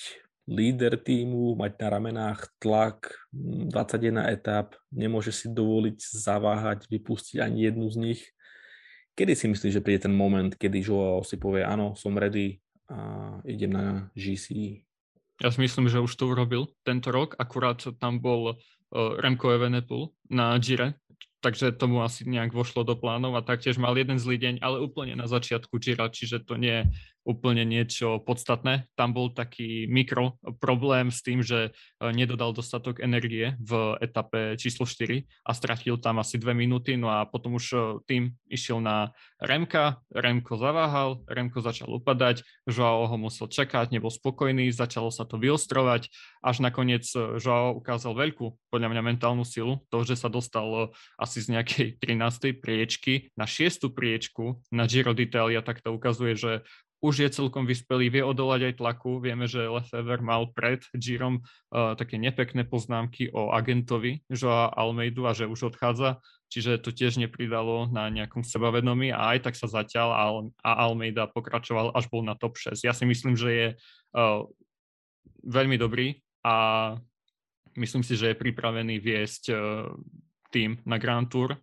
líder 0.49 0.97
týmu, 1.03 1.59
mať 1.59 1.73
na 1.83 1.89
ramenách 1.89 2.41
tlak, 2.63 3.11
21 3.35 4.31
etap, 4.33 4.79
nemôže 4.95 5.35
si 5.35 5.51
dovoliť 5.51 5.99
zaváhať, 5.99 6.87
vypustiť 6.87 7.43
ani 7.43 7.69
jednu 7.69 7.91
z 7.91 7.97
nich 7.97 8.21
Kedy 9.19 9.35
si 9.35 9.51
myslíš, 9.51 9.73
že 9.75 9.83
príde 9.83 10.07
ten 10.07 10.15
moment, 10.15 10.55
kedy 10.55 10.79
Joao 10.79 11.27
si 11.27 11.43
povie, 11.43 11.67
áno, 11.67 11.99
som 11.99 12.15
ready 12.15 12.63
a 12.87 13.35
idem 13.43 13.75
na 13.75 14.07
GC? 14.15 14.79
Ja 15.43 15.51
si 15.51 15.59
myslím, 15.59 15.91
že 15.91 15.99
už 15.99 16.15
to 16.15 16.31
urobil 16.31 16.71
tento 16.87 17.11
rok, 17.11 17.35
akurát 17.35 17.83
tam 17.99 18.23
bol 18.23 18.55
uh, 18.55 19.19
Remco 19.19 19.51
Evenepoel 19.51 20.15
na 20.31 20.55
Gire, 20.63 21.03
takže 21.43 21.75
tomu 21.75 21.99
asi 22.07 22.31
nejak 22.31 22.55
vošlo 22.55 22.87
do 22.87 22.95
plánov 22.95 23.35
a 23.35 23.43
taktiež 23.43 23.75
mal 23.75 23.99
jeden 23.99 24.23
zlý 24.23 24.39
deň, 24.39 24.63
ale 24.63 24.87
úplne 24.87 25.19
na 25.19 25.27
začiatku 25.27 25.83
Gira, 25.83 26.07
čiže 26.15 26.47
to 26.47 26.55
nie 26.55 26.87
úplne 27.29 27.69
niečo 27.69 28.25
podstatné. 28.25 28.89
Tam 28.97 29.13
bol 29.13 29.29
taký 29.29 29.85
mikro 29.85 30.41
problém 30.65 31.13
s 31.13 31.21
tým, 31.21 31.45
že 31.45 31.69
e, 31.69 32.11
nedodal 32.17 32.57
dostatok 32.57 33.05
energie 33.05 33.53
v 33.61 34.01
etape 34.01 34.57
číslo 34.57 34.89
4 34.89 35.29
a 35.45 35.53
stratil 35.53 36.01
tam 36.01 36.25
asi 36.25 36.41
dve 36.41 36.57
minúty, 36.57 36.97
no 36.97 37.13
a 37.13 37.29
potom 37.29 37.61
už 37.61 37.67
e, 37.69 37.79
tým 38.09 38.23
išiel 38.49 38.81
na 38.81 39.13
Remka, 39.37 40.01
Remko 40.09 40.57
zaváhal, 40.57 41.21
Remko 41.29 41.61
začal 41.61 41.93
upadať, 42.01 42.49
Joao 42.65 43.05
ho 43.05 43.17
musel 43.21 43.53
čakať, 43.53 43.93
nebol 43.93 44.09
spokojný, 44.09 44.73
začalo 44.73 45.13
sa 45.13 45.29
to 45.29 45.37
vyostrovať, 45.37 46.09
až 46.41 46.57
nakoniec 46.65 47.05
e, 47.13 47.37
Joao 47.37 47.77
ukázal 47.77 48.17
veľkú, 48.17 48.73
podľa 48.73 48.89
mňa 48.89 49.03
mentálnu 49.05 49.45
silu, 49.45 49.85
to, 49.93 50.01
že 50.09 50.17
sa 50.17 50.33
dostal 50.33 50.97
asi 51.21 51.45
z 51.45 51.61
nejakej 51.61 52.01
13. 52.01 52.57
priečky 52.57 53.29
na 53.37 53.45
6. 53.45 53.93
priečku 53.93 54.65
na 54.73 54.89
Giro 54.89 55.13
d'Italia, 55.13 55.61
tak 55.61 55.85
to 55.85 55.93
ukazuje, 55.93 56.33
že 56.33 56.53
už 56.99 57.15
je 57.23 57.29
celkom 57.31 57.63
vyspelý, 57.63 58.11
vie 58.11 58.23
odolať 58.27 58.73
aj 58.73 58.75
tlaku. 58.83 59.23
Vieme, 59.23 59.47
že 59.47 59.71
Lefever 59.71 60.19
mal 60.19 60.51
pred 60.51 60.83
Girom 60.99 61.39
uh, 61.39 61.95
také 61.95 62.19
nepekné 62.19 62.67
poznámky 62.67 63.31
o 63.31 63.55
agentovi 63.55 64.27
Joa 64.27 64.75
Almeidu 64.75 65.31
a 65.31 65.33
že 65.33 65.47
už 65.47 65.75
odchádza, 65.75 66.19
čiže 66.51 66.83
to 66.83 66.91
tiež 66.91 67.23
nepridalo 67.23 67.87
na 67.87 68.11
nejakom 68.11 68.43
sebavedomí 68.43 69.15
a 69.15 69.39
aj 69.39 69.47
tak 69.47 69.55
sa 69.55 69.71
zatiaľ 69.71 70.09
Al- 70.11 70.55
a 70.67 70.71
Almeida 70.91 71.31
pokračoval, 71.31 71.95
až 71.95 72.11
bol 72.11 72.27
na 72.27 72.35
top 72.35 72.59
6. 72.59 72.83
Ja 72.83 72.91
si 72.91 73.07
myslím, 73.07 73.39
že 73.39 73.51
je 73.55 73.69
uh, 74.19 74.43
veľmi 75.47 75.79
dobrý 75.79 76.19
a 76.43 76.99
myslím 77.79 78.03
si, 78.03 78.19
že 78.19 78.35
je 78.35 78.43
pripravený 78.43 78.99
viesť 78.99 79.43
uh, 79.55 79.59
tým 80.51 80.83
na 80.83 80.99
Grand 80.99 81.31
Tour 81.31 81.55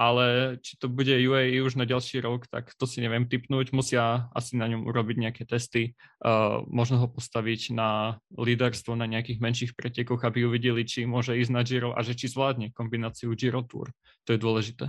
ale 0.00 0.56
či 0.64 0.80
to 0.80 0.88
bude 0.88 1.12
UAE 1.12 1.60
už 1.60 1.76
na 1.76 1.84
ďalší 1.84 2.24
rok, 2.24 2.48
tak 2.48 2.72
to 2.72 2.88
si 2.88 3.04
neviem 3.04 3.28
typnúť. 3.28 3.76
Musia 3.76 4.32
asi 4.32 4.56
na 4.56 4.64
ňom 4.64 4.88
urobiť 4.88 5.16
nejaké 5.20 5.42
testy, 5.44 5.92
uh, 6.24 6.64
možno 6.64 6.96
ho 7.04 7.08
postaviť 7.12 7.76
na 7.76 8.16
líderstvo 8.32 8.96
na 8.96 9.04
nejakých 9.04 9.44
menších 9.44 9.72
pretekoch, 9.76 10.24
aby 10.24 10.48
uvideli, 10.48 10.88
či 10.88 11.04
môže 11.04 11.36
ísť 11.36 11.52
na 11.52 11.60
Giro 11.60 11.92
a 11.92 12.00
že 12.00 12.16
či 12.16 12.32
zvládne 12.32 12.72
kombináciu 12.72 13.36
Giro 13.36 13.60
Tour. 13.60 13.92
To 14.24 14.32
je 14.32 14.40
dôležité. 14.40 14.88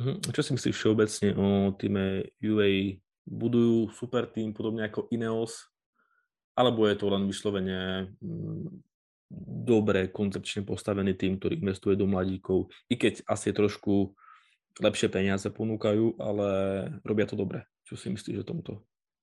Mhm. 0.00 0.32
Čo 0.32 0.40
si 0.40 0.50
myslíš 0.56 0.72
všeobecne 0.72 1.28
o 1.36 1.46
týme 1.76 2.24
UAE? 2.40 3.04
Budujú 3.28 3.92
super 3.92 4.24
tým 4.32 4.56
podobne 4.56 4.88
ako 4.88 5.12
Ineos? 5.12 5.68
Alebo 6.56 6.88
je 6.88 6.96
to 6.96 7.12
len 7.12 7.28
vyslovene 7.28 8.08
mm, 8.18 8.87
dobre 9.30 10.08
koncepčne 10.08 10.64
postavený 10.64 11.12
tým, 11.14 11.36
ktorý 11.36 11.60
investuje 11.60 11.94
do 11.94 12.08
mladíkov, 12.08 12.72
i 12.88 12.96
keď 12.96 13.24
asi 13.28 13.52
trošku 13.52 14.16
lepšie 14.80 15.08
peniaze 15.12 15.48
ponúkajú, 15.52 16.16
ale 16.16 16.48
robia 17.04 17.28
to 17.28 17.36
dobre. 17.36 17.68
Čo 17.84 18.00
si 18.00 18.08
myslíš 18.08 18.42
o 18.42 18.48
tomto? 18.48 18.72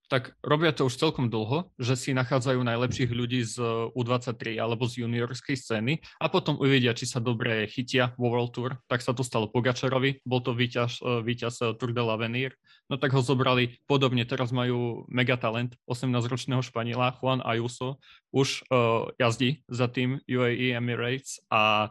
Tak 0.06 0.38
robia 0.46 0.70
to 0.70 0.86
už 0.86 0.96
celkom 0.98 1.34
dlho, 1.34 1.74
že 1.82 1.98
si 1.98 2.14
nachádzajú 2.14 2.62
najlepších 2.62 3.12
ľudí 3.12 3.42
z 3.42 3.58
U23 3.94 4.62
alebo 4.62 4.86
z 4.86 5.02
juniorskej 5.06 5.58
scény 5.58 5.94
a 6.22 6.30
potom 6.30 6.62
uvidia, 6.62 6.94
či 6.94 7.10
sa 7.10 7.18
dobre 7.18 7.66
chytia 7.66 8.14
vo 8.16 8.30
World 8.30 8.54
Tour. 8.54 8.72
Tak 8.86 9.02
sa 9.02 9.18
to 9.18 9.26
stalo 9.26 9.50
Pogačarovi, 9.50 10.22
bol 10.22 10.46
to 10.46 10.54
víťaz, 10.54 11.02
víťaz 11.26 11.78
Tour 11.82 11.92
de 11.92 12.04
l'Avenir. 12.06 12.54
No 12.86 13.02
tak 13.02 13.18
ho 13.18 13.22
zobrali 13.26 13.82
podobne, 13.90 14.22
teraz 14.30 14.54
majú 14.54 15.10
megatalent 15.10 15.74
18-ročného 15.90 16.62
Španiela 16.62 17.18
Juan 17.18 17.42
Ayuso, 17.42 17.98
už 18.30 18.62
uh, 18.70 19.10
jazdí 19.18 19.66
za 19.66 19.90
tým 19.90 20.22
UAE 20.30 20.78
Emirates 20.78 21.42
a 21.50 21.90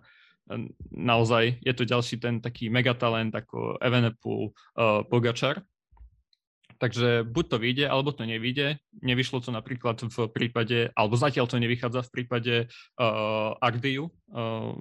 naozaj 0.93 1.57
je 1.65 1.73
to 1.73 1.89
ďalší 1.89 2.21
ten 2.21 2.37
taký 2.45 2.69
megatalent 2.69 3.33
ako 3.33 3.81
Evenepoel 3.81 4.53
uh, 4.53 5.01
Pogačar 5.09 5.65
Takže 6.79 7.23
buď 7.23 7.45
to 7.49 7.57
vyjde, 7.59 7.85
alebo 7.89 8.11
to 8.11 8.27
nevyjde. 8.27 8.79
Nevyšlo 9.03 9.41
to 9.41 9.51
napríklad 9.55 10.03
v 10.03 10.19
prípade, 10.31 10.91
alebo 10.95 11.15
zatiaľ 11.15 11.47
to 11.47 11.63
nevychádza 11.63 12.03
v 12.07 12.13
prípade 12.13 12.55
uh, 12.67 13.55
Agdiu, 13.63 14.11
uh, 14.31 14.75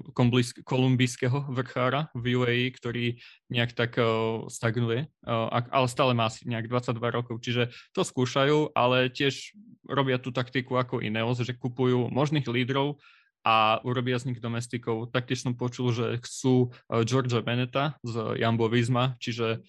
kolumbijského 0.66 1.54
vrchára 1.54 2.10
v 2.18 2.38
UAE, 2.38 2.66
ktorý 2.74 3.22
nejak 3.54 3.78
tak 3.78 3.98
uh, 4.02 4.46
stagnuje, 4.50 5.10
uh, 5.26 5.50
ale 5.70 5.88
stále 5.88 6.18
má 6.18 6.28
asi 6.30 6.50
nejak 6.50 6.70
22 6.70 6.98
rokov, 7.14 7.36
čiže 7.42 7.70
to 7.94 8.02
skúšajú, 8.02 8.74
ale 8.74 9.14
tiež 9.14 9.54
robia 9.86 10.18
tú 10.18 10.34
taktiku 10.34 10.80
ako 10.80 11.04
Ineos, 11.04 11.42
že 11.44 11.54
kupujú 11.54 12.10
možných 12.10 12.48
lídrov, 12.48 12.98
a 13.44 13.84
urobia 13.84 14.16
z 14.16 14.32
nich 14.32 14.40
domestikov. 14.40 15.12
Taktiež 15.12 15.44
som 15.44 15.54
počul, 15.54 15.92
že 15.92 16.16
chcú 16.24 16.72
Georgia 17.04 17.44
Beneta 17.44 18.00
z 18.00 18.40
Jambo 18.40 18.72
Visma, 18.72 19.20
čiže 19.20 19.60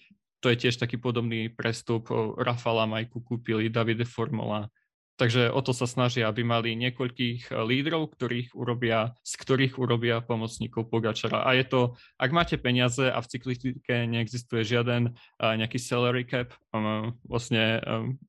to 0.45 0.53
je 0.53 0.69
tiež 0.69 0.77
taký 0.77 1.01
podobný 1.01 1.49
prestup. 1.49 2.13
Rafala 2.37 2.85
Majku 2.85 3.17
kúpili, 3.25 3.73
Davide 3.73 4.05
Formola. 4.05 4.69
Takže 5.17 5.47
o 5.47 5.63
to 5.63 5.71
sa 5.71 5.87
snažia, 5.87 6.27
aby 6.27 6.45
mali 6.45 6.77
niekoľkých 6.77 7.49
eh, 7.49 7.55
lídrov, 7.65 8.13
ktorých 8.13 8.53
urobia, 8.53 9.17
z 9.25 9.33
ktorých 9.41 9.81
urobia 9.81 10.21
pomocníkov 10.21 10.91
Pogačara. 10.91 11.41
A 11.41 11.57
je 11.57 11.65
to, 11.65 11.81
ak 12.21 12.29
máte 12.29 12.61
peniaze 12.61 13.01
a 13.01 13.17
v 13.23 13.29
cyklistike 13.31 14.05
neexistuje 14.05 14.61
žiaden 14.61 15.15
uh, 15.15 15.55
nejaký 15.57 15.81
salary 15.81 16.27
cap, 16.29 16.53
um, 16.75 17.15
vlastne 17.25 17.79
um, 17.87 18.19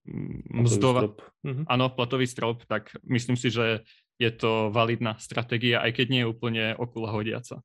mzdová, 0.65 1.13
mhm. 1.45 1.69
áno, 1.69 1.93
platový 1.93 2.25
strop, 2.25 2.65
tak 2.71 2.95
myslím 3.05 3.37
si, 3.37 3.51
že 3.53 3.85
je 4.17 4.31
to 4.33 4.73
validná 4.73 5.21
stratégia, 5.21 5.85
aj 5.85 6.01
keď 6.01 6.07
nie 6.09 6.23
je 6.25 6.31
úplne 6.31 6.65
okolo 6.81 7.13
hodiaca. 7.13 7.61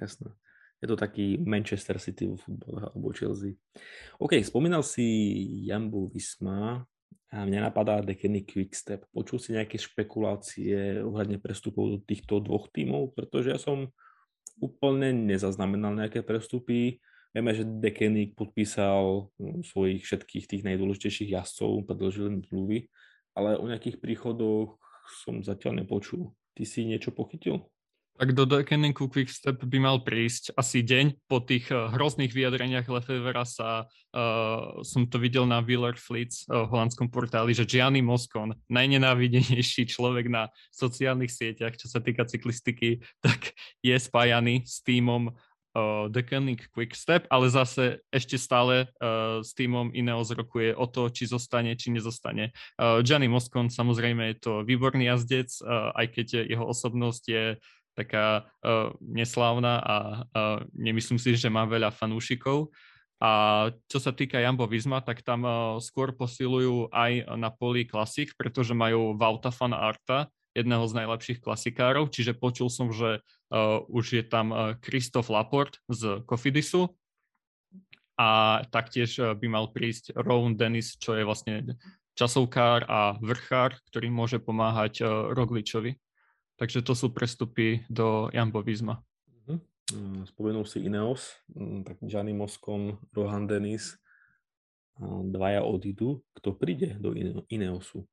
Jasné. 0.00 0.32
Je 0.80 0.88
to 0.88 0.96
taký 0.96 1.36
Manchester 1.44 2.00
City 2.00 2.24
vo 2.24 2.40
futbole 2.40 2.88
alebo 2.88 3.12
Chelsea. 3.12 3.60
OK, 4.16 4.40
spomínal 4.40 4.80
si 4.80 5.04
Jambu 5.68 6.08
Visma 6.08 6.80
a 7.30 7.44
mňa 7.44 7.68
napadá 7.68 8.00
Dekeny 8.00 8.48
Quickstep. 8.48 9.04
Počul 9.12 9.38
si 9.38 9.52
nejaké 9.52 9.76
špekulácie 9.76 11.04
ohľadne 11.04 11.36
prestupov 11.36 11.84
do 11.92 11.98
týchto 12.00 12.40
dvoch 12.40 12.72
tímov? 12.72 13.12
Pretože 13.12 13.52
ja 13.54 13.60
som 13.60 13.92
úplne 14.58 15.12
nezaznamenal 15.12 15.96
nejaké 15.96 16.24
prestupy. 16.24 16.98
Vieme, 17.30 17.54
že 17.54 17.62
Dekeny 17.62 18.34
podpísal 18.34 19.30
hm, 19.38 19.62
svojich 19.62 20.02
všetkých 20.02 20.44
tých 20.50 20.62
najdôležitejších 20.66 21.30
jazdcov, 21.36 21.86
predložil 21.86 22.34
im 22.34 22.42
zmluvy, 22.42 22.90
ale 23.36 23.54
o 23.60 23.64
nejakých 23.68 24.02
príchodoch 24.02 24.80
som 25.22 25.44
zatiaľ 25.44 25.84
nepočul. 25.84 26.34
Ty 26.58 26.62
si 26.66 26.82
niečo 26.82 27.14
pochytil? 27.14 27.62
Tak 28.20 28.36
do 28.36 28.44
Deceuningu 28.44 29.08
Quickstep 29.08 29.64
by 29.64 29.78
mal 29.80 30.04
prísť 30.04 30.52
asi 30.52 30.84
deň 30.84 31.24
po 31.24 31.40
tých 31.40 31.72
uh, 31.72 31.88
hrozných 31.96 32.36
vyjadreniach 32.36 32.84
Lefevera 32.84 33.48
sa, 33.48 33.88
uh, 33.88 34.84
som 34.84 35.08
to 35.08 35.16
videl 35.16 35.48
na 35.48 35.64
Wheeler 35.64 35.96
Fleets 35.96 36.44
uh, 36.44 36.68
v 36.68 36.76
holandskom 36.76 37.08
portáli, 37.08 37.56
že 37.56 37.64
Gianni 37.64 38.04
Moscon, 38.04 38.52
najnenávidenejší 38.68 39.88
človek 39.88 40.28
na 40.28 40.52
sociálnych 40.68 41.32
sieťach, 41.32 41.80
čo 41.80 41.88
sa 41.88 42.04
týka 42.04 42.28
cyklistiky, 42.28 43.00
tak 43.24 43.56
je 43.80 43.96
spájaný 43.96 44.68
s 44.68 44.84
týmom 44.84 45.32
uh, 45.32 46.12
Deceuning 46.12 46.60
Quickstep, 46.76 47.24
ale 47.32 47.48
zase 47.48 48.04
ešte 48.12 48.36
stále 48.36 48.92
uh, 49.00 49.40
s 49.40 49.56
týmom 49.56 49.96
Ineos 49.96 50.28
rokuje 50.28 50.76
o 50.76 50.84
to, 50.84 51.08
či 51.08 51.24
zostane, 51.24 51.72
či 51.72 51.88
nezostane. 51.88 52.52
Uh, 52.76 53.00
Gianni 53.00 53.32
Moscon 53.32 53.72
samozrejme 53.72 54.36
je 54.36 54.36
to 54.44 54.52
výborný 54.60 55.08
jazdec, 55.08 55.48
uh, 55.64 55.96
aj 55.96 56.20
keď 56.20 56.26
jeho 56.52 56.68
osobnosť 56.68 57.24
je 57.24 57.44
taká 58.00 58.48
uh, 58.64 58.96
neslávna 59.04 59.76
a 59.84 59.96
uh, 60.00 60.64
nemyslím 60.72 61.20
si, 61.20 61.36
že 61.36 61.52
má 61.52 61.68
veľa 61.68 61.92
fanúšikov. 61.92 62.72
A 63.20 63.68
čo 63.84 64.00
sa 64.00 64.16
týka 64.16 64.40
Jambo 64.40 64.64
Visma, 64.64 65.04
tak 65.04 65.20
tam 65.20 65.44
uh, 65.44 65.76
skôr 65.76 66.16
posilujú 66.16 66.88
aj 66.88 67.28
na 67.36 67.52
poli 67.52 67.84
klasik, 67.84 68.32
pretože 68.40 68.72
majú 68.72 69.12
Vauta 69.20 69.52
fan 69.52 69.76
Arta, 69.76 70.32
jedného 70.56 70.82
z 70.88 70.96
najlepších 70.98 71.38
klasikárov, 71.38 72.10
čiže 72.10 72.34
počul 72.34 72.72
som, 72.72 72.90
že 72.90 73.20
uh, 73.20 73.84
už 73.86 74.04
je 74.18 74.24
tam 74.26 74.50
Kristof 74.82 75.30
uh, 75.30 75.38
Laport 75.38 75.78
z 75.86 76.24
Kofidisu 76.26 76.90
a 78.18 78.60
taktiež 78.68 79.16
by 79.16 79.46
mal 79.48 79.70
prísť 79.72 80.12
Rowan 80.18 80.58
Dennis, 80.58 80.98
čo 80.98 81.16
je 81.16 81.24
vlastne 81.24 81.78
časovkár 82.18 82.84
a 82.84 83.16
vrchár, 83.22 83.78
ktorý 83.88 84.12
môže 84.12 84.42
pomáhať 84.42 85.00
uh, 85.00 85.32
Rogličovi. 85.32 85.96
Takže 86.60 86.84
to 86.84 86.92
sú 86.92 87.08
prestupy 87.08 87.88
do 87.88 88.28
Jambo 88.36 88.60
Visma. 88.60 89.00
Mhm. 89.48 90.28
Spomenul 90.28 90.68
si 90.68 90.84
Ineos, 90.84 91.40
mm, 91.56 91.88
tak 91.88 91.96
Gianni 92.04 92.36
Moscon, 92.36 93.00
Rohan 93.16 93.48
Dennis, 93.48 93.96
dvaja 95.24 95.64
odídu. 95.64 96.20
Kto 96.36 96.52
príde 96.52 97.00
do 97.00 97.16
Ineosu? 97.48 98.04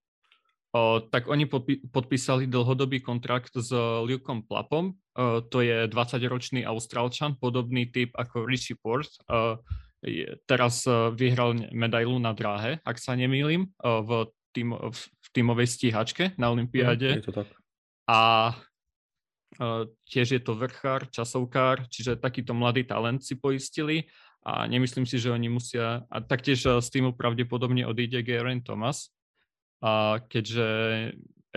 O, 0.72 1.00
tak 1.04 1.28
oni 1.28 1.48
podpísali 1.92 2.48
dlhodobý 2.48 3.04
kontrakt 3.04 3.52
s 3.56 3.72
Lukom 4.08 4.48
Plapom. 4.48 4.96
O, 4.96 5.44
to 5.44 5.60
je 5.60 5.92
20-ročný 5.92 6.64
Austrálčan, 6.64 7.36
podobný 7.36 7.92
typ 7.92 8.16
ako 8.16 8.48
Richie 8.48 8.80
Port. 8.80 9.12
O, 9.28 9.60
je, 10.08 10.40
teraz 10.48 10.88
vyhral 11.20 11.58
medailu 11.76 12.16
na 12.22 12.32
dráhe, 12.32 12.80
ak 12.88 12.96
sa 12.96 13.18
nemýlim, 13.18 13.68
v, 13.84 14.30
tým, 14.56 14.72
v, 14.72 15.00
tímovej 15.36 15.68
stíhačke 15.68 16.38
na 16.40 16.54
Olympiáde. 16.54 17.20
Je 17.20 17.28
to 17.28 17.36
tak 17.36 17.50
a 18.08 18.56
tiež 20.08 20.28
je 20.38 20.42
to 20.42 20.56
vrchár, 20.56 21.08
časovkár, 21.12 21.88
čiže 21.92 22.20
takýto 22.20 22.56
mladý 22.56 22.88
talent 22.88 23.24
si 23.24 23.36
poistili 23.36 24.08
a 24.48 24.64
nemyslím 24.64 25.04
si, 25.04 25.20
že 25.20 25.34
oni 25.34 25.52
musia, 25.52 26.08
a 26.08 26.24
taktiež 26.24 26.64
z 26.64 26.88
týmu 26.88 27.20
pravdepodobne 27.20 27.84
odíde 27.84 28.24
Geraint 28.24 28.64
Thomas, 28.64 29.12
a 29.84 30.24
keďže 30.26 30.68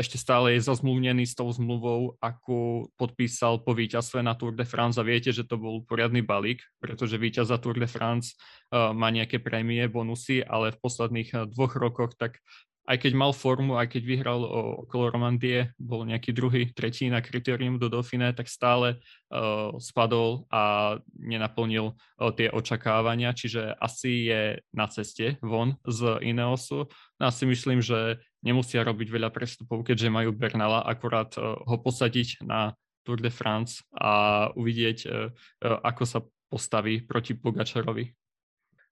ešte 0.00 0.16
stále 0.16 0.56
je 0.56 0.64
zazmluvnený 0.64 1.28
s 1.28 1.36
tou 1.36 1.50
zmluvou, 1.52 2.16
akú 2.24 2.88
podpísal 2.96 3.60
po 3.60 3.76
víťazstve 3.76 4.24
na 4.24 4.32
Tour 4.32 4.56
de 4.56 4.64
France 4.64 4.96
a 4.96 5.04
viete, 5.04 5.28
že 5.28 5.44
to 5.44 5.60
bol 5.60 5.84
poriadny 5.84 6.24
balík, 6.24 6.64
pretože 6.80 7.20
víťaz 7.20 7.52
za 7.52 7.60
Tour 7.60 7.76
de 7.76 7.84
France 7.84 8.32
uh, 8.72 8.96
má 8.96 9.12
nejaké 9.12 9.42
prémie, 9.44 9.84
bonusy, 9.92 10.40
ale 10.40 10.72
v 10.72 10.80
posledných 10.80 11.52
dvoch 11.52 11.76
rokoch 11.76 12.16
tak 12.16 12.40
aj 12.90 13.06
keď 13.06 13.12
mal 13.14 13.30
formu, 13.30 13.78
aj 13.78 13.86
keď 13.94 14.02
vyhral 14.02 14.42
o, 14.42 14.82
okolo 14.82 15.14
Romandie, 15.14 15.70
bol 15.78 16.02
nejaký 16.02 16.34
druhý, 16.34 16.74
tretí 16.74 17.06
na 17.06 17.22
kritérium 17.22 17.78
do 17.78 17.86
Dauphine, 17.86 18.34
tak 18.34 18.50
stále 18.50 18.98
uh, 19.30 19.70
spadol 19.78 20.50
a 20.50 20.98
nenaplnil 21.14 21.94
uh, 21.94 22.34
tie 22.34 22.50
očakávania, 22.50 23.30
čiže 23.30 23.78
asi 23.78 24.26
je 24.26 24.42
na 24.74 24.90
ceste 24.90 25.38
von 25.38 25.78
z 25.86 26.18
Ineosu. 26.26 26.90
No 27.22 27.30
si 27.30 27.46
myslím, 27.46 27.78
že 27.78 28.18
nemusia 28.42 28.82
robiť 28.82 29.06
veľa 29.06 29.30
prestupov, 29.30 29.86
keďže 29.86 30.10
majú 30.10 30.34
Bernala, 30.34 30.82
akorát 30.82 31.30
uh, 31.38 31.54
ho 31.62 31.76
posadiť 31.78 32.42
na 32.42 32.74
Tour 33.06 33.22
de 33.22 33.30
France 33.30 33.86
a 33.94 34.50
uvidieť, 34.58 34.98
uh, 35.06 35.30
uh, 35.62 35.78
ako 35.86 36.02
sa 36.02 36.18
postaví 36.50 37.06
proti 37.06 37.38
Pogačarovi. 37.38 38.10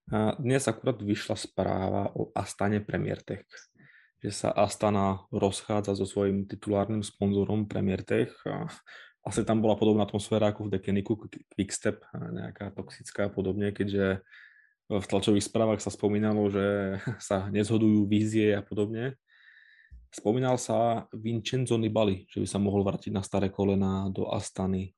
A 0.08 0.38
dnes 0.40 0.64
akurát 0.64 0.96
vyšla 0.96 1.36
správa 1.36 2.08
o 2.16 2.32
Astane 2.32 2.80
Premier 2.80 3.20
Tech 3.20 3.44
že 4.18 4.30
sa 4.34 4.50
Astana 4.50 5.22
rozchádza 5.30 5.94
so 5.94 6.06
svojím 6.06 6.50
titulárnym 6.50 7.06
sponzorom 7.06 7.70
Premier 7.70 8.02
Tech 8.02 8.34
a 8.46 8.66
asi 9.22 9.44
tam 9.44 9.62
bola 9.62 9.76
podobná 9.78 10.08
atmosféra 10.08 10.50
ako 10.50 10.66
v 10.66 10.72
Dekeniku, 10.78 11.14
Quickstep, 11.54 12.02
nejaká 12.14 12.72
toxická 12.74 13.28
a 13.28 13.32
podobne, 13.32 13.70
keďže 13.70 14.24
v 14.88 15.04
tlačových 15.04 15.44
správach 15.44 15.80
sa 15.84 15.92
spomínalo, 15.92 16.48
že 16.48 16.98
sa 17.28 17.46
nezhodujú 17.52 18.08
vízie 18.08 18.56
a 18.56 18.64
podobne. 18.64 19.14
Spomínal 20.08 20.56
sa 20.56 21.04
Vincenzo 21.12 21.76
Nibali, 21.76 22.24
že 22.32 22.40
by 22.40 22.48
sa 22.48 22.56
mohol 22.56 22.80
vrátiť 22.80 23.12
na 23.12 23.20
staré 23.20 23.52
kolena 23.52 24.08
do 24.08 24.32
Astany. 24.32 24.96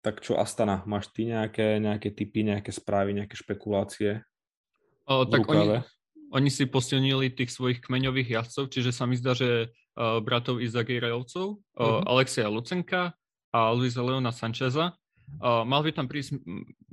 Tak 0.00 0.24
čo 0.24 0.40
Astana, 0.40 0.80
máš 0.88 1.12
ty 1.12 1.28
nejaké, 1.28 1.76
nejaké 1.76 2.16
typy, 2.16 2.48
nejaké 2.48 2.72
správy, 2.72 3.12
nejaké 3.12 3.36
špekulácie? 3.36 4.24
O, 5.04 5.28
tak 5.28 5.44
oni, 5.44 5.84
oni 6.36 6.52
si 6.52 6.68
posilnili 6.68 7.32
tých 7.32 7.48
svojich 7.48 7.80
kmeňových 7.80 8.36
jazdcov, 8.36 8.68
čiže 8.68 8.92
sa 8.92 9.08
mi 9.08 9.16
zdá, 9.16 9.32
že 9.32 9.72
uh, 9.72 10.20
bratov 10.20 10.60
Izagirejovcov, 10.60 11.46
uh, 11.48 11.56
uh-huh. 11.56 12.04
Alexia 12.04 12.52
Lucenka 12.52 13.16
a 13.56 13.72
Luisa 13.72 14.04
Leona 14.04 14.36
Sancheza. 14.36 14.92
Uh, 15.40 15.66
mal 15.66 15.82
by 15.82 15.90
tam 15.90 16.06
prísť 16.06 16.38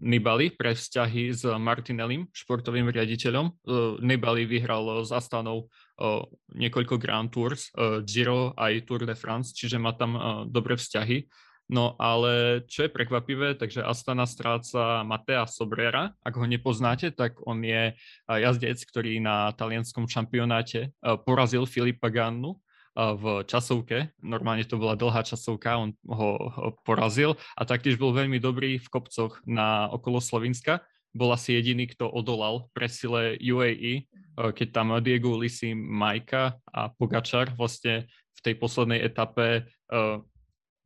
Nibali 0.02 0.50
pre 0.50 0.74
vzťahy 0.74 1.36
s 1.36 1.46
Martinellim, 1.60 2.26
športovým 2.34 2.90
riaditeľom. 2.90 3.46
Uh, 3.68 4.00
Nibali 4.00 4.48
vyhral 4.48 5.04
s 5.04 5.12
Astanou 5.12 5.68
uh, 6.00 6.24
niekoľko 6.56 6.96
Grand 6.98 7.28
Tours, 7.28 7.70
uh, 7.76 8.00
Giro 8.02 8.56
aj 8.56 8.88
Tour 8.88 9.06
de 9.06 9.14
France, 9.14 9.54
čiže 9.54 9.78
má 9.78 9.94
tam 9.94 10.16
uh, 10.16 10.24
dobré 10.48 10.80
vzťahy. 10.80 11.28
No 11.74 11.98
ale 11.98 12.62
čo 12.70 12.86
je 12.86 12.94
prekvapivé, 12.94 13.58
takže 13.58 13.82
Astana 13.82 14.30
stráca 14.30 15.02
Matea 15.02 15.50
Sobrera. 15.50 16.14
Ak 16.22 16.38
ho 16.38 16.46
nepoznáte, 16.46 17.10
tak 17.10 17.42
on 17.50 17.66
je 17.66 17.98
jazdec, 18.30 18.78
ktorý 18.86 19.18
na 19.18 19.50
talianskom 19.58 20.06
šampionáte 20.06 20.94
porazil 21.26 21.66
Filipa 21.66 22.14
Gannu 22.14 22.62
v 22.94 23.42
časovke. 23.50 24.14
Normálne 24.22 24.70
to 24.70 24.78
bola 24.78 24.94
dlhá 24.94 25.26
časovka, 25.26 25.82
on 25.82 25.98
ho 26.06 26.38
porazil 26.86 27.42
a 27.58 27.66
taktiež 27.66 27.98
bol 27.98 28.14
veľmi 28.14 28.38
dobrý 28.38 28.78
v 28.78 28.88
kopcoch 28.94 29.42
na 29.50 29.90
okolo 29.90 30.22
Slovenska. 30.22 30.86
Bol 31.10 31.34
asi 31.34 31.58
jediný, 31.58 31.90
kto 31.90 32.06
odolal 32.06 32.70
presile 32.78 33.34
UAE, 33.42 34.06
keď 34.38 34.68
tam 34.70 34.94
Diego 35.02 35.34
Lisi, 35.42 35.74
Majka 35.74 36.62
a 36.70 36.94
Pogačar 36.94 37.50
vlastne 37.58 38.06
v 38.38 38.40
tej 38.46 38.62
poslednej 38.62 39.02
etape 39.02 39.66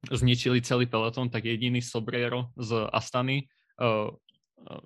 zničili 0.06 0.62
celý 0.62 0.86
peloton, 0.86 1.32
tak 1.32 1.50
jediný 1.50 1.82
Sobrero 1.82 2.54
z 2.60 2.86
Astany 2.94 3.50
uh, 3.82 4.14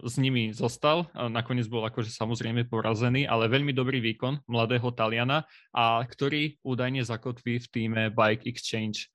s 0.03 0.19
nimi 0.19 0.51
zostal. 0.51 1.07
Nakoniec 1.15 1.65
bol 1.71 1.81
akože 1.87 2.11
samozrejme 2.11 2.67
porazený, 2.67 3.23
ale 3.25 3.47
veľmi 3.47 3.71
dobrý 3.71 4.03
výkon 4.03 4.43
mladého 4.45 4.91
Taliana, 4.91 5.47
a 5.71 6.03
ktorý 6.03 6.59
údajne 6.61 7.01
zakotví 7.07 7.57
v 7.57 7.67
týme 7.71 8.01
Bike 8.11 8.45
Exchange. 8.45 9.07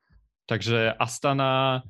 Takže 0.49 0.97
Astana 0.97 1.85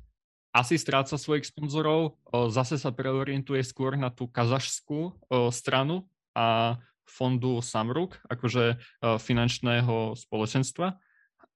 asi 0.51 0.83
stráca 0.83 1.14
svojich 1.14 1.47
sponzorov, 1.47 2.19
zase 2.51 2.81
sa 2.81 2.90
preorientuje 2.90 3.62
skôr 3.62 3.95
na 3.95 4.11
tú 4.11 4.27
kazašskú 4.27 5.14
stranu 5.55 6.11
a 6.35 6.77
fondu 7.07 7.62
Samruk, 7.62 8.19
akože 8.27 8.83
finančného 9.21 10.19
spoločenstva 10.19 10.99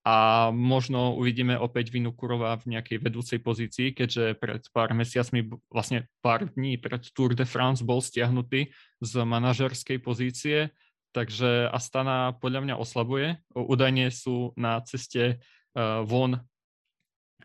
a 0.00 0.48
možno 0.48 1.12
uvidíme 1.12 1.60
opäť 1.60 1.92
Kurova 2.16 2.56
v 2.56 2.76
nejakej 2.76 3.04
vedúcej 3.04 3.36
pozícii, 3.36 3.92
keďže 3.92 4.40
pred 4.40 4.64
pár 4.72 4.96
mesiacmi, 4.96 5.44
vlastne 5.68 6.08
pár 6.24 6.48
dní 6.48 6.80
pred 6.80 7.04
Tour 7.12 7.36
de 7.36 7.44
France 7.44 7.84
bol 7.84 8.00
stiahnutý 8.00 8.72
z 9.04 9.12
manažerskej 9.20 10.00
pozície, 10.00 10.72
takže 11.12 11.68
Astana 11.68 12.32
podľa 12.40 12.60
mňa 12.64 12.74
oslabuje. 12.80 13.36
Údajne 13.52 14.08
sú 14.08 14.56
na 14.56 14.80
ceste 14.88 15.36
uh, 15.76 16.00
von 16.08 16.40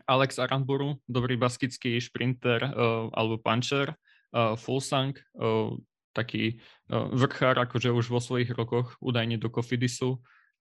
Alex 0.08 0.40
Aranburu, 0.40 0.96
dobrý 1.04 1.36
baskický 1.36 2.00
šprinter 2.00 2.72
uh, 2.72 3.12
alebo 3.12 3.36
puncher, 3.36 3.92
uh, 4.32 4.56
Fulsang, 4.56 5.12
taký 6.16 6.56
vrchár, 6.88 7.60
akože 7.60 7.92
už 7.92 8.08
vo 8.08 8.24
svojich 8.24 8.48
rokoch 8.56 8.96
údajne 9.04 9.36
do 9.36 9.52
Kofidisu, 9.52 10.16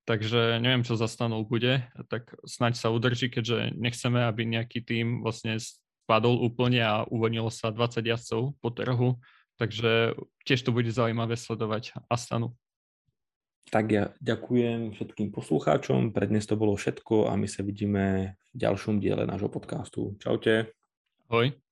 Takže 0.06 0.62
neviem, 0.62 0.86
čo 0.86 0.94
za 0.94 1.10
stanou 1.10 1.41
bude, 1.41 1.82
tak 2.13 2.30
snaď 2.46 2.78
sa 2.78 2.94
udrží, 2.94 3.34
keďže 3.34 3.74
nechceme, 3.74 4.22
aby 4.22 4.46
nejaký 4.46 4.86
tým 4.86 5.26
vlastne 5.26 5.58
spadol 5.58 6.46
úplne 6.46 6.86
a 6.86 7.10
uvoľnilo 7.10 7.50
sa 7.50 7.74
20 7.74 8.06
jazdcov 8.06 8.54
po 8.62 8.70
trhu. 8.70 9.18
Takže 9.58 10.13
tiež 10.46 10.62
to 10.62 10.70
bude 10.70 10.94
zaujímavé 10.94 11.34
sledovať 11.34 11.98
Astanu. 12.06 12.54
Tak 13.74 13.86
ja 13.89 14.13
ďakujem 14.22 14.94
všetkým 14.94 15.34
poslucháčom. 15.34 16.13
Pre 16.13 16.30
dnes 16.30 16.46
to 16.46 16.54
bolo 16.54 16.78
všetko 16.78 17.26
a 17.26 17.34
my 17.34 17.50
sa 17.50 17.65
vidíme 17.65 18.38
v 18.54 18.58
ďalšom 18.62 19.02
diele 19.02 19.26
nášho 19.26 19.50
podcastu. 19.50 20.13
Čaute. 20.22 20.70
Hoj. 21.34 21.64